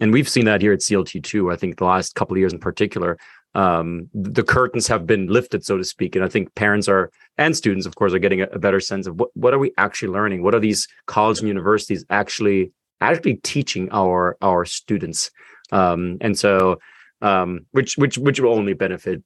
and 0.00 0.12
we've 0.12 0.28
seen 0.28 0.46
that 0.46 0.60
here 0.60 0.72
at 0.72 0.80
CLT 0.80 1.22
too. 1.22 1.50
I 1.50 1.56
think 1.56 1.78
the 1.78 1.84
last 1.84 2.14
couple 2.14 2.34
of 2.34 2.38
years 2.38 2.52
in 2.52 2.58
particular, 2.58 3.18
um, 3.54 4.08
the 4.14 4.42
curtains 4.42 4.86
have 4.88 5.06
been 5.06 5.26
lifted, 5.26 5.64
so 5.64 5.76
to 5.76 5.84
speak. 5.84 6.16
And 6.16 6.24
I 6.24 6.28
think 6.28 6.54
parents 6.54 6.88
are 6.88 7.10
and 7.38 7.56
students, 7.56 7.86
of 7.86 7.94
course, 7.96 8.12
are 8.12 8.18
getting 8.18 8.42
a, 8.42 8.46
a 8.46 8.58
better 8.58 8.80
sense 8.80 9.06
of 9.06 9.18
what 9.18 9.30
what 9.34 9.54
are 9.54 9.58
we 9.58 9.72
actually 9.78 10.08
learning? 10.08 10.42
What 10.42 10.54
are 10.54 10.60
these 10.60 10.88
colleges 11.06 11.40
and 11.40 11.48
universities 11.48 12.04
actually 12.08 12.72
actually 13.00 13.36
teaching 13.36 13.88
our 13.92 14.36
our 14.40 14.64
students 14.64 15.30
um, 15.72 16.18
and 16.20 16.38
so 16.38 16.78
um, 17.22 17.66
which 17.72 17.96
which 17.96 18.18
which 18.18 18.40
will 18.40 18.54
only 18.54 18.74
benefit 18.74 19.22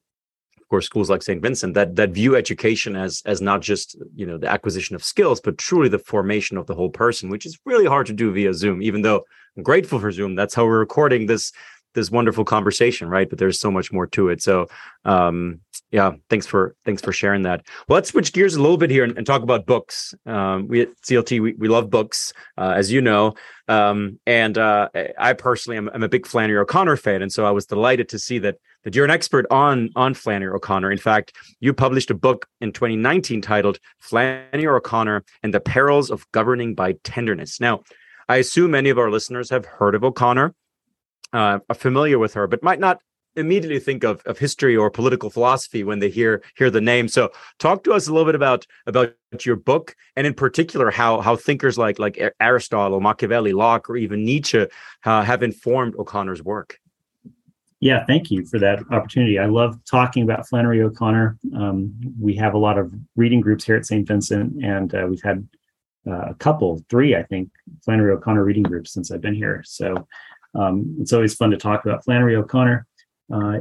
of 0.58 0.68
course 0.68 0.86
schools 0.86 1.10
like 1.10 1.22
st 1.22 1.42
vincent 1.42 1.74
that 1.74 1.94
that 1.96 2.10
view 2.10 2.34
education 2.36 2.96
as 2.96 3.22
as 3.26 3.40
not 3.40 3.60
just 3.60 3.96
you 4.14 4.26
know 4.26 4.38
the 4.38 4.48
acquisition 4.48 4.96
of 4.96 5.04
skills 5.04 5.40
but 5.40 5.58
truly 5.58 5.88
the 5.88 5.98
formation 5.98 6.56
of 6.56 6.66
the 6.66 6.74
whole 6.74 6.90
person 6.90 7.28
which 7.28 7.46
is 7.46 7.58
really 7.64 7.86
hard 7.86 8.06
to 8.06 8.12
do 8.12 8.32
via 8.32 8.52
zoom 8.52 8.82
even 8.82 9.02
though 9.02 9.22
i'm 9.56 9.62
grateful 9.62 10.00
for 10.00 10.10
zoom 10.10 10.34
that's 10.34 10.54
how 10.54 10.64
we're 10.64 10.78
recording 10.78 11.26
this 11.26 11.52
this 11.96 12.10
wonderful 12.10 12.44
conversation 12.44 13.08
right? 13.08 13.28
But 13.28 13.40
there's 13.40 13.58
so 13.58 13.70
much 13.70 13.92
more 13.92 14.06
to 14.08 14.28
it. 14.28 14.40
So 14.42 14.68
um 15.04 15.60
yeah 15.90 16.12
thanks 16.30 16.46
for 16.46 16.76
thanks 16.84 17.02
for 17.02 17.12
sharing 17.12 17.42
that. 17.42 17.66
Well 17.88 17.96
let's 17.96 18.10
switch 18.10 18.32
gears 18.32 18.54
a 18.54 18.62
little 18.62 18.76
bit 18.76 18.90
here 18.90 19.02
and, 19.02 19.16
and 19.18 19.26
talk 19.26 19.42
about 19.42 19.66
books. 19.66 20.14
Um 20.24 20.68
we 20.68 20.82
at 20.82 20.88
clt 21.02 21.40
we, 21.40 21.54
we 21.54 21.68
love 21.68 21.90
books 21.90 22.32
uh, 22.56 22.74
as 22.76 22.92
you 22.92 23.00
know. 23.00 23.34
Um 23.66 24.20
and 24.26 24.56
uh 24.56 24.88
i 25.18 25.32
personally 25.32 25.76
am 25.76 25.90
I'm 25.92 26.04
a 26.04 26.08
big 26.08 26.26
flannery 26.26 26.58
o'connor 26.58 26.96
fan 26.96 27.20
and 27.22 27.32
so 27.32 27.44
i 27.44 27.50
was 27.50 27.66
delighted 27.66 28.08
to 28.10 28.18
see 28.18 28.38
that 28.38 28.56
that 28.86 28.94
you're 28.94 29.04
an 29.04 29.10
expert 29.10 29.46
on 29.50 29.90
on 29.96 30.14
Flannery 30.14 30.54
O'Connor. 30.54 30.92
In 30.92 30.98
fact, 30.98 31.32
you 31.58 31.74
published 31.74 32.08
a 32.12 32.14
book 32.14 32.46
in 32.60 32.70
2019 32.70 33.42
titled 33.42 33.80
Flannery 33.98 34.68
O'Connor 34.68 35.24
and 35.42 35.52
the 35.52 35.58
Perils 35.58 36.08
of 36.08 36.24
Governing 36.30 36.76
by 36.76 36.92
Tenderness. 37.02 37.60
Now, 37.60 37.82
I 38.28 38.36
assume 38.36 38.70
many 38.70 38.90
of 38.90 38.98
our 38.98 39.10
listeners 39.10 39.50
have 39.50 39.64
heard 39.64 39.94
of 39.96 40.04
O'Connor, 40.04 40.54
uh, 41.36 41.58
are 41.68 41.74
familiar 41.74 42.18
with 42.18 42.34
her, 42.34 42.46
but 42.46 42.62
might 42.62 42.80
not 42.80 43.00
immediately 43.36 43.78
think 43.78 44.02
of, 44.02 44.22
of 44.24 44.38
history 44.38 44.74
or 44.74 44.90
political 44.90 45.28
philosophy 45.28 45.84
when 45.84 45.98
they 45.98 46.08
hear 46.08 46.42
hear 46.56 46.70
the 46.70 46.80
name. 46.80 47.08
So, 47.08 47.30
talk 47.58 47.84
to 47.84 47.92
us 47.92 48.08
a 48.08 48.12
little 48.12 48.24
bit 48.24 48.34
about 48.34 48.66
about 48.86 49.14
your 49.42 49.56
book, 49.56 49.94
and 50.16 50.26
in 50.26 50.32
particular, 50.32 50.90
how 50.90 51.20
how 51.20 51.36
thinkers 51.36 51.76
like 51.76 51.98
like 51.98 52.18
Aristotle, 52.40 53.00
Machiavelli, 53.00 53.52
Locke, 53.52 53.90
or 53.90 53.96
even 53.96 54.24
Nietzsche 54.24 54.66
uh, 55.04 55.22
have 55.22 55.42
informed 55.42 55.94
O'Connor's 55.96 56.42
work. 56.42 56.78
Yeah, 57.80 58.06
thank 58.06 58.30
you 58.30 58.46
for 58.46 58.58
that 58.58 58.80
opportunity. 58.90 59.38
I 59.38 59.46
love 59.46 59.78
talking 59.84 60.22
about 60.22 60.48
Flannery 60.48 60.80
O'Connor. 60.80 61.36
Um, 61.54 61.94
we 62.18 62.34
have 62.36 62.54
a 62.54 62.58
lot 62.58 62.78
of 62.78 62.90
reading 63.16 63.42
groups 63.42 63.64
here 63.64 63.76
at 63.76 63.84
St. 63.84 64.08
Vincent, 64.08 64.64
and 64.64 64.94
uh, 64.94 65.06
we've 65.06 65.22
had 65.22 65.46
uh, 66.06 66.30
a 66.30 66.34
couple, 66.34 66.82
three, 66.88 67.14
I 67.14 67.22
think, 67.24 67.50
Flannery 67.84 68.12
O'Connor 68.12 68.44
reading 68.44 68.62
groups 68.62 68.92
since 68.92 69.10
I've 69.10 69.20
been 69.20 69.34
here. 69.34 69.62
So 69.66 70.06
um, 70.54 70.96
it's 71.00 71.12
always 71.12 71.34
fun 71.34 71.50
to 71.50 71.56
talk 71.56 71.84
about 71.84 72.04
Flannery 72.04 72.36
O'Connor. 72.36 72.86
Uh, 73.32 73.58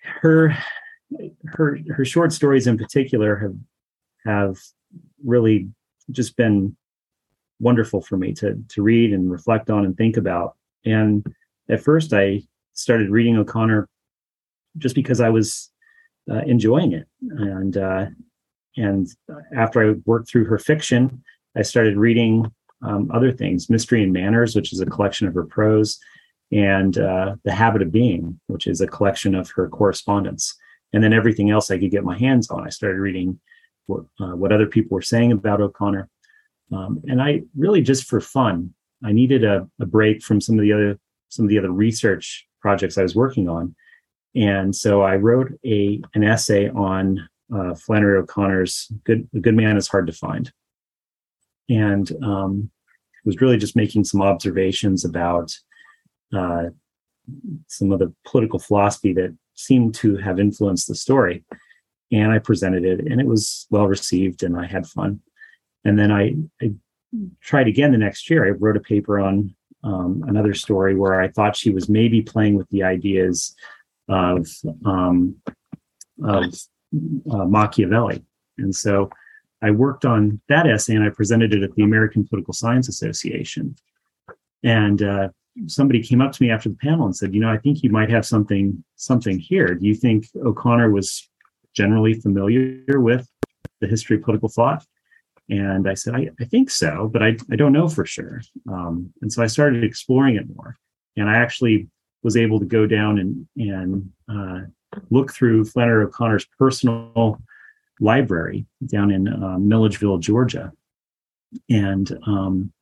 her, 0.00 0.56
her, 1.46 1.78
her 1.94 2.04
short 2.04 2.32
stories 2.32 2.66
in 2.66 2.78
particular 2.78 3.36
have 3.36 3.56
have 4.24 4.56
really 5.22 5.68
just 6.10 6.36
been 6.36 6.76
wonderful 7.60 8.00
for 8.00 8.16
me 8.16 8.32
to 8.32 8.62
to 8.68 8.82
read 8.82 9.12
and 9.12 9.30
reflect 9.30 9.70
on 9.70 9.84
and 9.84 9.96
think 9.96 10.16
about. 10.16 10.56
And 10.84 11.26
at 11.68 11.82
first, 11.82 12.12
I 12.12 12.42
started 12.72 13.10
reading 13.10 13.36
O'Connor 13.36 13.88
just 14.78 14.94
because 14.94 15.20
I 15.20 15.30
was 15.30 15.70
uh, 16.30 16.42
enjoying 16.46 16.92
it. 16.92 17.06
And 17.20 17.76
uh, 17.76 18.06
and 18.76 19.08
after 19.56 19.90
I 19.90 19.94
worked 20.04 20.28
through 20.28 20.46
her 20.46 20.58
fiction, 20.58 21.22
I 21.56 21.62
started 21.62 21.96
reading 21.96 22.52
um, 22.84 23.10
other 23.12 23.32
things, 23.32 23.70
Mystery 23.70 24.02
and 24.02 24.12
Manners, 24.12 24.54
which 24.54 24.72
is 24.72 24.80
a 24.80 24.86
collection 24.86 25.26
of 25.26 25.34
her 25.34 25.44
prose, 25.44 25.98
and 26.52 26.98
uh, 26.98 27.36
The 27.44 27.52
Habit 27.52 27.82
of 27.82 27.92
Being, 27.92 28.38
which 28.46 28.66
is 28.66 28.80
a 28.80 28.86
collection 28.86 29.34
of 29.34 29.50
her 29.52 29.68
correspondence. 29.68 30.54
And 30.92 31.02
then 31.02 31.12
everything 31.12 31.50
else 31.50 31.70
I 31.70 31.78
could 31.78 31.90
get 31.90 32.04
my 32.04 32.16
hands 32.16 32.50
on. 32.50 32.64
I 32.64 32.70
started 32.70 33.00
reading 33.00 33.40
what, 33.86 34.04
uh, 34.20 34.36
what 34.36 34.52
other 34.52 34.66
people 34.66 34.94
were 34.94 35.02
saying 35.02 35.32
about 35.32 35.60
O'Connor. 35.60 36.08
Um, 36.72 37.02
and 37.08 37.20
I 37.20 37.42
really 37.56 37.82
just 37.82 38.04
for 38.04 38.20
fun, 38.20 38.74
I 39.04 39.12
needed 39.12 39.44
a, 39.44 39.68
a 39.80 39.86
break 39.86 40.22
from 40.22 40.40
some 40.40 40.58
of 40.58 40.62
the 40.62 40.72
other 40.72 40.98
some 41.28 41.44
of 41.44 41.48
the 41.48 41.58
other 41.58 41.72
research 41.72 42.46
projects 42.60 42.96
I 42.96 43.02
was 43.02 43.16
working 43.16 43.48
on. 43.48 43.74
And 44.36 44.74
so 44.74 45.02
I 45.02 45.16
wrote 45.16 45.52
a 45.64 46.00
an 46.14 46.24
essay 46.24 46.70
on 46.70 47.28
uh, 47.54 47.74
Flannery 47.74 48.18
O'Connor's 48.18 48.90
"Good 49.04 49.28
A 49.34 49.40
Good 49.40 49.54
Man 49.56 49.76
Is 49.76 49.88
Hard 49.88 50.06
to 50.06 50.12
Find," 50.12 50.52
and 51.68 52.10
um, 52.22 52.70
was 53.24 53.40
really 53.40 53.56
just 53.56 53.76
making 53.76 54.04
some 54.04 54.22
observations 54.22 55.04
about 55.04 55.56
uh, 56.36 56.64
some 57.68 57.92
of 57.92 57.98
the 57.98 58.12
political 58.26 58.58
philosophy 58.58 59.12
that 59.14 59.34
seemed 59.54 59.94
to 59.94 60.16
have 60.16 60.38
influenced 60.38 60.88
the 60.88 60.94
story. 60.94 61.44
And 62.12 62.30
I 62.30 62.38
presented 62.38 62.84
it, 62.84 63.00
and 63.00 63.20
it 63.20 63.26
was 63.26 63.66
well 63.70 63.86
received, 63.86 64.42
and 64.42 64.58
I 64.58 64.66
had 64.66 64.86
fun. 64.86 65.20
And 65.84 65.98
then 65.98 66.12
I, 66.12 66.36
I 66.60 66.72
tried 67.40 67.68
again 67.68 67.92
the 67.92 67.98
next 67.98 68.28
year. 68.28 68.46
I 68.46 68.50
wrote 68.50 68.76
a 68.76 68.80
paper 68.80 69.20
on 69.20 69.54
um, 69.82 70.24
another 70.26 70.54
story 70.54 70.94
where 70.94 71.20
I 71.20 71.28
thought 71.28 71.56
she 71.56 71.70
was 71.70 71.88
maybe 71.88 72.22
playing 72.22 72.56
with 72.56 72.68
the 72.70 72.82
ideas 72.82 73.54
of 74.08 74.46
um, 74.84 75.36
of 76.22 76.44
uh, 77.30 77.44
Machiavelli, 77.44 78.22
and 78.58 78.74
so 78.74 79.10
I 79.64 79.70
worked 79.70 80.04
on 80.04 80.40
that 80.48 80.66
essay 80.66 80.94
and 80.94 81.04
I 81.04 81.10
presented 81.10 81.54
it 81.54 81.62
at 81.62 81.74
the 81.74 81.82
American 81.82 82.26
Political 82.26 82.54
Science 82.54 82.88
Association. 82.88 83.74
And 84.62 85.02
uh, 85.02 85.28
somebody 85.66 86.02
came 86.02 86.20
up 86.20 86.32
to 86.32 86.42
me 86.42 86.50
after 86.50 86.68
the 86.68 86.76
panel 86.76 87.06
and 87.06 87.16
said, 87.16 87.34
"You 87.34 87.40
know, 87.40 87.50
I 87.50 87.58
think 87.58 87.82
you 87.82 87.90
might 87.90 88.10
have 88.10 88.26
something 88.26 88.84
something 88.96 89.38
here. 89.38 89.74
Do 89.74 89.86
you 89.86 89.94
think 89.94 90.26
O'Connor 90.36 90.90
was 90.90 91.28
generally 91.74 92.14
familiar 92.14 93.00
with 93.00 93.28
the 93.80 93.86
history 93.86 94.16
of 94.16 94.22
political 94.22 94.48
thought?" 94.48 94.84
And 95.50 95.88
I 95.88 95.94
said, 95.94 96.14
I, 96.14 96.30
I 96.40 96.44
think 96.44 96.70
so, 96.70 97.10
but 97.12 97.22
I, 97.22 97.36
I 97.50 97.56
don't 97.56 97.72
know 97.72 97.88
for 97.88 98.06
sure. 98.06 98.40
Um, 98.66 99.12
and 99.20 99.30
so 99.30 99.42
I 99.42 99.46
started 99.46 99.84
exploring 99.84 100.36
it 100.36 100.46
more. 100.56 100.78
And 101.16 101.28
I 101.28 101.36
actually 101.36 101.88
was 102.22 102.36
able 102.36 102.58
to 102.60 102.64
go 102.66 102.86
down 102.86 103.18
and, 103.18 103.46
and 103.56 104.10
uh, 104.26 104.60
look 105.10 105.34
through 105.34 105.66
Flannery 105.66 106.06
O'Connor's 106.06 106.46
personal 106.58 107.38
library 108.00 108.66
down 108.86 109.10
in 109.10 109.28
uh, 109.28 109.58
Milledgeville, 109.58 110.18
Georgia. 110.18 110.72
And 111.70 112.18
um, 112.26 112.72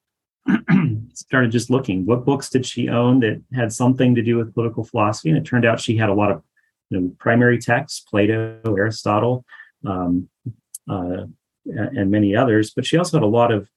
started 1.14 1.50
just 1.50 1.70
looking 1.70 2.06
what 2.06 2.24
books 2.24 2.48
did 2.48 2.64
she 2.64 2.88
own 2.88 3.20
that 3.20 3.42
had 3.54 3.72
something 3.72 4.14
to 4.14 4.22
do 4.22 4.36
with 4.36 4.54
political 4.54 4.84
philosophy. 4.84 5.28
And 5.28 5.38
it 5.38 5.44
turned 5.44 5.64
out 5.64 5.80
she 5.80 5.96
had 5.96 6.08
a 6.08 6.14
lot 6.14 6.32
of 6.32 6.42
you 6.90 7.00
know, 7.00 7.12
primary 7.18 7.58
texts, 7.58 8.00
Plato, 8.00 8.60
Aristotle, 8.64 9.44
um, 9.86 10.28
uh, 10.90 11.24
and 11.66 12.10
many 12.10 12.34
others, 12.34 12.72
but 12.74 12.84
she 12.84 12.96
also 12.96 13.18
had 13.18 13.24
a 13.24 13.26
lot 13.26 13.52
of 13.52 13.68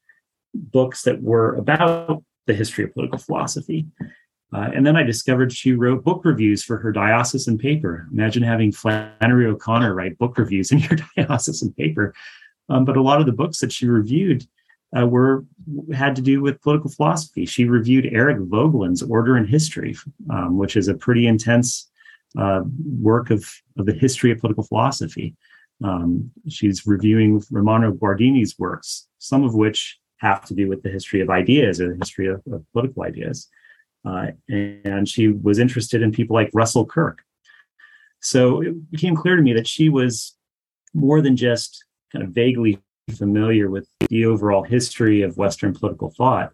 books 0.53 1.03
that 1.03 1.21
were 1.21 1.55
about 1.55 2.23
the 2.47 2.53
history 2.53 2.83
of 2.83 2.93
political 2.93 3.19
philosophy. 3.19 3.85
Uh, 4.55 4.69
and 4.73 4.85
then 4.85 4.95
I 4.95 5.03
discovered 5.03 5.51
she 5.51 5.73
wrote 5.73 6.05
book 6.05 6.23
reviews 6.23 6.63
for 6.63 6.77
her 6.77 6.93
diocesan 6.93 7.57
paper. 7.57 8.07
Imagine 8.13 8.41
having 8.41 8.71
Flannery 8.71 9.47
O'Connor 9.47 9.93
write 9.93 10.17
book 10.17 10.37
reviews 10.37 10.71
in 10.71 10.79
your 10.87 10.97
diocesan 11.17 11.73
paper. 11.73 12.13
Um, 12.69 12.85
but 12.85 12.95
a 12.95 13.01
lot 13.01 13.19
of 13.19 13.25
the 13.25 13.33
books 13.33 13.59
that 13.59 13.73
she 13.73 13.85
reviewed 13.85 14.47
uh, 14.97 15.05
were 15.05 15.43
had 15.93 16.15
to 16.15 16.21
do 16.21 16.41
with 16.41 16.61
political 16.61 16.89
philosophy. 16.89 17.45
She 17.45 17.65
reviewed 17.65 18.09
Eric 18.13 18.37
Voegelin's 18.37 19.03
Order 19.03 19.35
and 19.35 19.47
History, 19.47 19.97
um, 20.29 20.57
which 20.57 20.77
is 20.77 20.87
a 20.87 20.93
pretty 20.93 21.27
intense 21.27 21.89
uh, 22.37 22.61
work 23.01 23.31
of, 23.31 23.51
of 23.77 23.85
the 23.85 23.93
history 23.93 24.31
of 24.31 24.39
political 24.39 24.63
philosophy. 24.63 25.35
Um, 25.83 26.31
she's 26.47 26.87
reviewing 26.87 27.43
Romano 27.51 27.91
Guardini's 27.91 28.57
works, 28.57 29.07
some 29.17 29.43
of 29.43 29.53
which 29.53 29.99
have 30.19 30.45
to 30.45 30.53
do 30.53 30.69
with 30.69 30.81
the 30.81 30.89
history 30.89 31.19
of 31.19 31.29
ideas 31.29 31.81
or 31.81 31.89
the 31.89 31.97
history 31.97 32.27
of, 32.27 32.41
of 32.53 32.63
political 32.71 33.03
ideas. 33.03 33.49
Uh, 34.05 34.27
and 34.49 35.07
she 35.09 35.29
was 35.29 35.59
interested 35.59 36.01
in 36.01 36.11
people 36.11 36.35
like 36.35 36.49
Russell 36.53 36.85
Kirk. 36.85 37.23
So 38.21 38.61
it 38.61 38.91
became 38.91 39.15
clear 39.15 39.35
to 39.35 39.41
me 39.41 39.53
that 39.53 39.67
she 39.67 39.89
was 39.89 40.35
more 40.93 41.21
than 41.21 41.35
just 41.35 41.83
kind 42.11 42.23
of 42.23 42.31
vaguely 42.31 42.79
familiar 43.15 43.69
with 43.69 43.87
the 44.09 44.25
overall 44.25 44.63
history 44.63 45.21
of 45.21 45.37
Western 45.37 45.73
political 45.73 46.11
thought. 46.11 46.51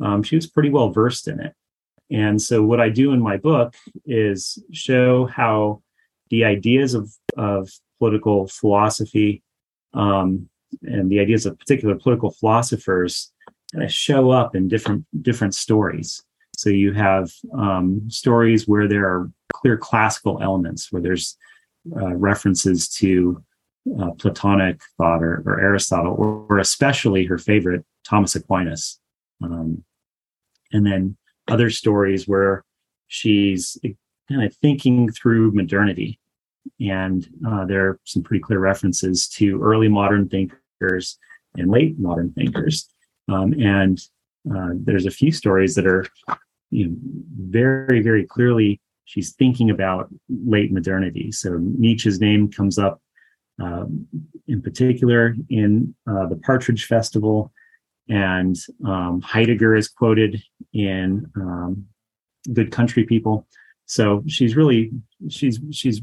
Um, 0.00 0.22
she 0.22 0.36
was 0.36 0.46
pretty 0.46 0.70
well 0.70 0.90
versed 0.90 1.28
in 1.28 1.40
it. 1.40 1.54
And 2.10 2.40
so, 2.40 2.62
what 2.62 2.80
I 2.80 2.88
do 2.88 3.12
in 3.12 3.20
my 3.20 3.36
book 3.36 3.74
is 4.04 4.62
show 4.72 5.26
how 5.26 5.82
the 6.30 6.44
ideas 6.44 6.94
of, 6.94 7.12
of 7.36 7.70
political 7.98 8.48
philosophy 8.48 9.42
um, 9.94 10.48
and 10.82 11.10
the 11.10 11.20
ideas 11.20 11.46
of 11.46 11.58
particular 11.58 11.94
political 11.94 12.30
philosophers 12.30 13.32
kind 13.72 13.84
of 13.84 13.92
show 13.92 14.30
up 14.30 14.54
in 14.54 14.68
different 14.68 15.06
different 15.22 15.54
stories. 15.54 16.22
So 16.62 16.70
you 16.70 16.92
have 16.92 17.28
um, 17.58 18.08
stories 18.08 18.68
where 18.68 18.86
there 18.86 19.04
are 19.04 19.28
clear 19.52 19.76
classical 19.76 20.40
elements, 20.40 20.92
where 20.92 21.02
there's 21.02 21.36
uh, 22.00 22.14
references 22.14 22.88
to 22.90 23.42
uh, 24.00 24.12
Platonic 24.12 24.80
thought 24.96 25.24
or, 25.24 25.42
or 25.44 25.60
Aristotle, 25.60 26.14
or, 26.16 26.46
or, 26.48 26.58
especially 26.60 27.24
her 27.24 27.36
favorite 27.36 27.84
Thomas 28.08 28.36
Aquinas. 28.36 29.00
Um, 29.42 29.82
and 30.72 30.86
then 30.86 31.16
other 31.48 31.68
stories 31.68 32.28
where 32.28 32.62
she's 33.08 33.76
kind 34.28 34.44
of 34.44 34.54
thinking 34.58 35.10
through 35.10 35.50
modernity 35.50 36.20
and 36.80 37.28
uh, 37.44 37.64
there 37.64 37.88
are 37.88 38.00
some 38.04 38.22
pretty 38.22 38.40
clear 38.40 38.60
references 38.60 39.26
to 39.30 39.60
early 39.60 39.88
modern 39.88 40.28
thinkers 40.28 41.18
and 41.56 41.72
late 41.72 41.98
modern 41.98 42.32
thinkers. 42.34 42.88
Um, 43.28 43.52
and 43.54 44.00
uh, 44.48 44.70
there's 44.74 45.06
a 45.06 45.10
few 45.10 45.32
stories 45.32 45.74
that 45.74 45.88
are 45.88 46.06
you 46.72 46.88
know, 46.88 46.96
very, 47.36 48.00
very 48.00 48.24
clearly 48.24 48.80
she's 49.04 49.34
thinking 49.34 49.70
about 49.70 50.08
late 50.28 50.72
modernity. 50.72 51.30
So 51.30 51.58
Nietzsche's 51.60 52.20
name 52.20 52.50
comes 52.50 52.78
up 52.78 53.00
um, 53.60 54.08
in 54.48 54.62
particular 54.62 55.36
in 55.50 55.94
uh, 56.10 56.26
the 56.26 56.36
Partridge 56.36 56.86
Festival, 56.86 57.52
and 58.08 58.56
um, 58.86 59.20
Heidegger 59.20 59.76
is 59.76 59.88
quoted 59.88 60.42
in 60.72 61.30
um, 61.36 61.86
Good 62.52 62.72
Country 62.72 63.04
People. 63.04 63.46
So 63.86 64.22
she's 64.26 64.56
really 64.56 64.90
she's 65.28 65.60
she's 65.70 66.00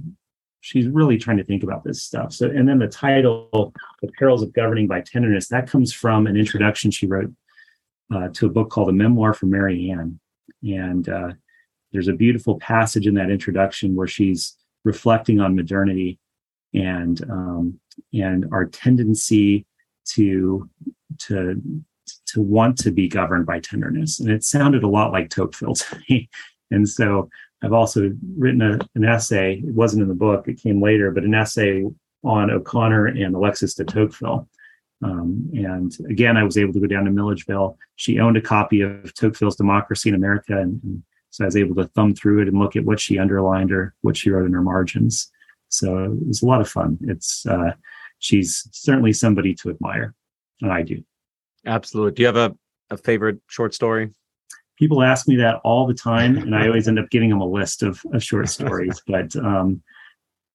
she's 0.61 0.87
really 0.87 1.17
trying 1.17 1.37
to 1.37 1.43
think 1.43 1.63
about 1.63 1.83
this 1.83 2.03
stuff. 2.03 2.31
So 2.31 2.47
and 2.47 2.67
then 2.67 2.77
the 2.77 2.87
title, 2.87 3.73
"The 4.01 4.11
Perils 4.19 4.43
of 4.43 4.53
Governing 4.53 4.87
by 4.87 5.01
Tenderness," 5.01 5.47
that 5.47 5.69
comes 5.69 5.91
from 5.91 6.27
an 6.27 6.37
introduction 6.37 6.91
she 6.91 7.07
wrote 7.07 7.33
uh, 8.13 8.29
to 8.33 8.45
a 8.45 8.49
book 8.49 8.69
called 8.69 8.89
"A 8.89 8.93
Memoir 8.93 9.33
for 9.33 9.47
Mary 9.47 9.89
Ann," 9.89 10.19
and 10.63 11.07
uh, 11.07 11.29
there's 11.91 12.07
a 12.07 12.13
beautiful 12.13 12.59
passage 12.59 13.07
in 13.07 13.15
that 13.15 13.31
introduction 13.31 13.95
where 13.95 14.07
she's 14.07 14.55
reflecting 14.83 15.39
on 15.39 15.55
modernity 15.55 16.19
and 16.73 17.23
um, 17.29 17.79
and 18.13 18.45
our 18.51 18.65
tendency 18.65 19.65
to 20.05 20.69
to 21.17 21.61
to 22.27 22.41
want 22.41 22.77
to 22.77 22.91
be 22.91 23.07
governed 23.07 23.45
by 23.45 23.59
tenderness. 23.59 24.19
And 24.19 24.29
it 24.29 24.43
sounded 24.43 24.83
a 24.83 24.87
lot 24.87 25.11
like 25.11 25.29
Tocqueville 25.29 25.75
to 25.75 26.01
me. 26.09 26.29
And 26.71 26.87
so 26.87 27.27
I've 27.63 27.73
also 27.73 28.11
written 28.37 28.61
a, 28.61 28.77
an 28.93 29.03
essay. 29.03 29.55
It 29.55 29.73
wasn't 29.73 30.03
in 30.03 30.07
the 30.07 30.13
book; 30.13 30.47
it 30.47 30.61
came 30.61 30.79
later, 30.79 31.09
but 31.09 31.23
an 31.23 31.33
essay 31.33 31.83
on 32.23 32.51
O'Connor 32.51 33.07
and 33.07 33.33
Alexis 33.33 33.73
de 33.73 33.85
Tocqueville. 33.85 34.47
Um, 35.03 35.49
and 35.53 35.95
again, 36.09 36.35
I 36.35 36.43
was 36.43 36.57
able 36.57 36.73
to 36.73 36.79
go 36.79 36.87
down 36.87 37.05
to 37.05 37.11
Milledgeville. 37.11 37.77
She 37.95 38.19
owned 38.19 38.37
a 38.37 38.41
copy 38.41 38.81
of 38.81 39.13
Tocqueville's 39.13 39.55
Democracy 39.55 40.09
in 40.09 40.15
America, 40.15 40.57
and, 40.57 40.81
and 40.83 41.03
so 41.29 41.43
I 41.43 41.47
was 41.47 41.55
able 41.55 41.75
to 41.75 41.87
thumb 41.89 42.13
through 42.13 42.41
it 42.41 42.47
and 42.47 42.59
look 42.59 42.75
at 42.75 42.85
what 42.85 42.99
she 42.99 43.17
underlined 43.17 43.71
or 43.71 43.93
what 44.01 44.17
she 44.17 44.29
wrote 44.29 44.45
in 44.45 44.53
her 44.53 44.61
margins. 44.61 45.31
So 45.69 46.03
it 46.03 46.27
was 46.27 46.41
a 46.41 46.45
lot 46.45 46.61
of 46.61 46.69
fun. 46.69 46.97
It's 47.01 47.45
uh, 47.45 47.73
she's 48.17 48.67
certainly 48.71 49.13
somebody 49.13 49.53
to 49.55 49.69
admire, 49.69 50.15
and 50.61 50.71
I 50.71 50.81
do. 50.81 51.03
Absolutely. 51.65 52.13
Do 52.13 52.21
you 52.23 52.27
have 52.27 52.35
a, 52.35 52.55
a 52.89 52.97
favorite 52.97 53.39
short 53.47 53.73
story? 53.73 54.11
People 54.77 55.03
ask 55.03 55.27
me 55.27 55.35
that 55.37 55.59
all 55.63 55.85
the 55.85 55.93
time, 55.93 56.37
and 56.37 56.55
I 56.55 56.67
always 56.67 56.87
end 56.87 56.99
up 56.99 57.09
giving 57.09 57.29
them 57.29 57.41
a 57.41 57.45
list 57.45 57.83
of, 57.83 58.01
of 58.13 58.23
short 58.23 58.49
stories. 58.49 59.01
but 59.07 59.35
um, 59.35 59.81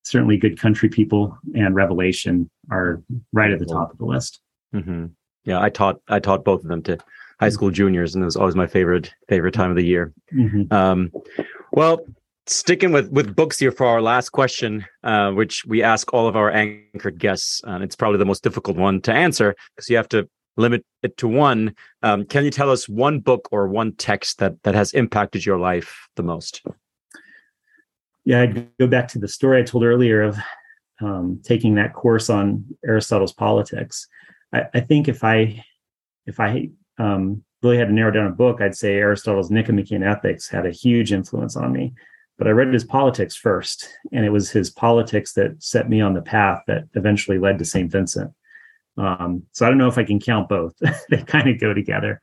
certainly, 0.04 0.36
Good 0.36 0.58
Country 0.58 0.88
People 0.88 1.36
and 1.54 1.74
Revelation 1.74 2.48
are 2.70 3.02
right 3.32 3.50
at 3.50 3.58
the 3.58 3.66
top 3.66 3.90
of 3.90 3.98
the 3.98 4.04
list. 4.04 4.40
Mm-hmm. 4.74 5.06
Yeah, 5.44 5.60
I 5.60 5.70
taught 5.70 6.00
I 6.08 6.20
taught 6.20 6.44
both 6.44 6.62
of 6.62 6.68
them 6.68 6.82
to 6.84 6.98
high 7.40 7.48
school 7.48 7.70
juniors, 7.70 8.14
and 8.14 8.22
it 8.22 8.24
was 8.24 8.36
always 8.36 8.54
my 8.54 8.66
favorite 8.66 9.12
favorite 9.28 9.54
time 9.54 9.70
of 9.70 9.76
the 9.76 9.84
year. 9.84 10.12
Mm-hmm. 10.32 10.72
Um, 10.72 11.12
well, 11.72 12.04
sticking 12.46 12.92
with 12.92 13.10
with 13.10 13.34
books 13.34 13.58
here 13.58 13.72
for 13.72 13.86
our 13.86 14.00
last 14.00 14.30
question, 14.30 14.86
uh, 15.02 15.32
which 15.32 15.64
we 15.66 15.82
ask 15.82 16.12
all 16.12 16.26
of 16.26 16.36
our 16.36 16.50
anchored 16.50 17.18
guests, 17.18 17.60
and 17.64 17.82
it's 17.82 17.96
probably 17.96 18.18
the 18.18 18.24
most 18.24 18.42
difficult 18.42 18.76
one 18.76 19.00
to 19.02 19.12
answer 19.12 19.54
because 19.74 19.88
you 19.88 19.96
have 19.96 20.08
to 20.08 20.28
limit 20.56 20.84
it 21.02 21.16
to 21.18 21.28
one. 21.28 21.74
Um, 22.02 22.24
can 22.24 22.44
you 22.44 22.50
tell 22.50 22.70
us 22.70 22.88
one 22.88 23.20
book 23.20 23.48
or 23.50 23.68
one 23.68 23.92
text 23.92 24.38
that 24.38 24.62
that 24.62 24.74
has 24.74 24.92
impacted 24.92 25.44
your 25.44 25.58
life 25.58 26.08
the 26.16 26.22
most? 26.22 26.62
Yeah, 28.24 28.42
I'd 28.42 28.76
go 28.78 28.86
back 28.86 29.08
to 29.08 29.18
the 29.18 29.28
story 29.28 29.60
I 29.60 29.64
told 29.64 29.84
earlier 29.84 30.22
of 30.22 30.38
um, 31.00 31.40
taking 31.42 31.74
that 31.74 31.92
course 31.92 32.30
on 32.30 32.64
Aristotle's 32.86 33.32
politics. 33.32 34.06
I, 34.52 34.64
I 34.74 34.80
think 34.80 35.08
if 35.08 35.24
I 35.24 35.62
if 36.26 36.40
I 36.40 36.70
um, 36.98 37.44
really 37.62 37.78
had 37.78 37.88
to 37.88 37.94
narrow 37.94 38.10
down 38.10 38.26
a 38.26 38.30
book, 38.30 38.60
I'd 38.60 38.76
say 38.76 38.94
Aristotle's 38.94 39.50
Nicomachean 39.50 40.02
Ethics 40.02 40.48
had 40.48 40.66
a 40.66 40.70
huge 40.70 41.12
influence 41.12 41.56
on 41.56 41.72
me. 41.72 41.92
But 42.36 42.48
I 42.48 42.50
read 42.50 42.72
his 42.72 42.84
politics 42.84 43.36
first, 43.36 43.88
and 44.12 44.24
it 44.24 44.30
was 44.30 44.50
his 44.50 44.68
politics 44.68 45.34
that 45.34 45.62
set 45.62 45.88
me 45.88 46.00
on 46.00 46.14
the 46.14 46.22
path 46.22 46.62
that 46.66 46.84
eventually 46.94 47.38
led 47.38 47.58
to 47.58 47.64
St. 47.64 47.90
Vincent. 47.90 48.32
Um, 48.96 49.44
so 49.52 49.64
I 49.64 49.68
don't 49.68 49.78
know 49.78 49.88
if 49.88 49.98
I 49.98 50.04
can 50.04 50.18
count 50.18 50.48
both. 50.48 50.74
they 51.10 51.22
kind 51.22 51.48
of 51.48 51.60
go 51.60 51.72
together. 51.72 52.20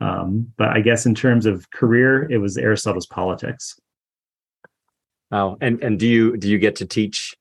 Um, 0.00 0.52
but 0.58 0.68
I 0.68 0.80
guess 0.80 1.06
in 1.06 1.14
terms 1.14 1.46
of 1.46 1.70
career, 1.70 2.30
it 2.30 2.38
was 2.38 2.58
Aristotle's 2.58 3.06
politics. 3.06 3.78
Wow. 5.30 5.58
And 5.60 5.82
and 5.82 5.98
do 5.98 6.06
you 6.06 6.36
do 6.36 6.48
you 6.48 6.58
get 6.58 6.76
to 6.76 6.86
teach 6.86 7.34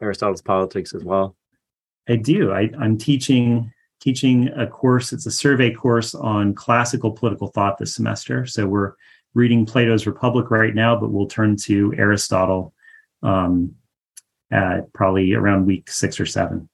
Aristotle's 0.00 0.42
politics 0.42 0.94
as 0.94 1.04
well? 1.04 1.36
I 2.08 2.16
do. 2.16 2.52
I, 2.52 2.70
I'm 2.78 2.98
teaching 2.98 3.72
teaching 4.00 4.48
a 4.48 4.66
course. 4.66 5.12
It's 5.12 5.26
a 5.26 5.30
survey 5.30 5.72
course 5.72 6.14
on 6.14 6.54
classical 6.54 7.10
political 7.10 7.48
thought 7.48 7.78
this 7.78 7.94
semester. 7.94 8.44
So 8.46 8.66
we're 8.66 8.92
reading 9.32 9.66
Plato's 9.66 10.06
Republic 10.06 10.50
right 10.50 10.74
now, 10.74 10.98
but 10.98 11.10
we'll 11.10 11.26
turn 11.26 11.56
to 11.64 11.94
Aristotle 11.96 12.72
um, 13.22 13.74
at 14.50 14.92
probably 14.92 15.32
around 15.32 15.66
week 15.66 15.90
six 15.90 16.20
or 16.20 16.26
seven. 16.26 16.68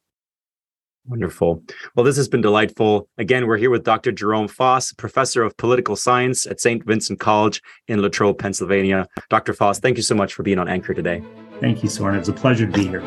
Wonderful. 1.06 1.62
Well, 1.96 2.04
this 2.04 2.16
has 2.16 2.28
been 2.28 2.40
delightful. 2.40 3.08
Again, 3.18 3.46
we're 3.46 3.56
here 3.56 3.70
with 3.70 3.84
Dr. 3.84 4.12
Jerome 4.12 4.48
Foss, 4.48 4.92
professor 4.92 5.42
of 5.42 5.56
political 5.56 5.96
science 5.96 6.46
at 6.46 6.60
St. 6.60 6.84
Vincent 6.84 7.18
College 7.18 7.62
in 7.88 8.00
Latrobe, 8.00 8.38
Pennsylvania. 8.38 9.06
Dr. 9.28 9.52
Foss, 9.52 9.80
thank 9.80 9.96
you 9.96 10.02
so 10.02 10.14
much 10.14 10.34
for 10.34 10.42
being 10.42 10.58
on 10.58 10.68
Anchor 10.68 10.94
today. 10.94 11.22
Thank 11.60 11.82
you, 11.82 11.88
Soren. 11.88 12.16
It 12.16 12.20
was 12.20 12.28
a 12.28 12.32
pleasure 12.32 12.66
to 12.66 12.72
be 12.72 12.86
here. 12.86 13.00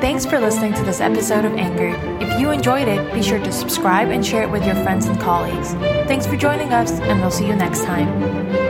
Thanks 0.00 0.24
for 0.24 0.38
listening 0.38 0.72
to 0.74 0.82
this 0.82 1.00
episode 1.00 1.44
of 1.44 1.54
Anchor. 1.54 1.96
If 2.24 2.40
you 2.40 2.50
enjoyed 2.50 2.86
it, 2.86 3.12
be 3.12 3.22
sure 3.22 3.38
to 3.38 3.52
subscribe 3.52 4.08
and 4.08 4.24
share 4.24 4.42
it 4.42 4.50
with 4.50 4.64
your 4.64 4.76
friends 4.76 5.06
and 5.06 5.18
colleagues. 5.20 5.72
Thanks 6.06 6.26
for 6.26 6.36
joining 6.36 6.72
us, 6.72 6.92
and 7.00 7.20
we'll 7.20 7.30
see 7.30 7.46
you 7.46 7.56
next 7.56 7.84
time. 7.84 8.65